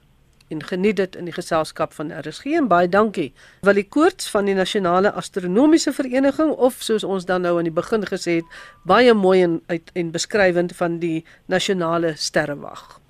en 0.53 0.63
geniet 0.63 0.97
dit 1.01 1.17
in 1.17 1.29
die 1.29 1.35
geselskap 1.35 1.97
van 1.97 2.13
RSG 2.13 2.55
en 2.61 2.69
baie 2.71 2.89
dankie. 2.89 3.33
Wil 3.67 3.81
die 3.81 3.89
koorts 3.89 4.31
van 4.31 4.47
die 4.49 4.55
Nasionale 4.55 5.13
Astronomiese 5.13 5.93
Vereniging 5.97 6.53
of 6.53 6.81
soos 6.85 7.05
ons 7.05 7.27
dan 7.27 7.43
nou 7.47 7.57
aan 7.59 7.71
die 7.71 7.75
begin 7.75 8.07
gesê 8.07 8.41
het, 8.41 8.59
baie 8.85 9.15
mooi 9.15 9.43
en 9.43 9.61
uit 9.67 9.91
en 9.99 10.13
beskrywend 10.15 10.77
van 10.77 10.99
die 11.03 11.25
nasionale 11.47 12.15
sterrewag. 12.17 13.02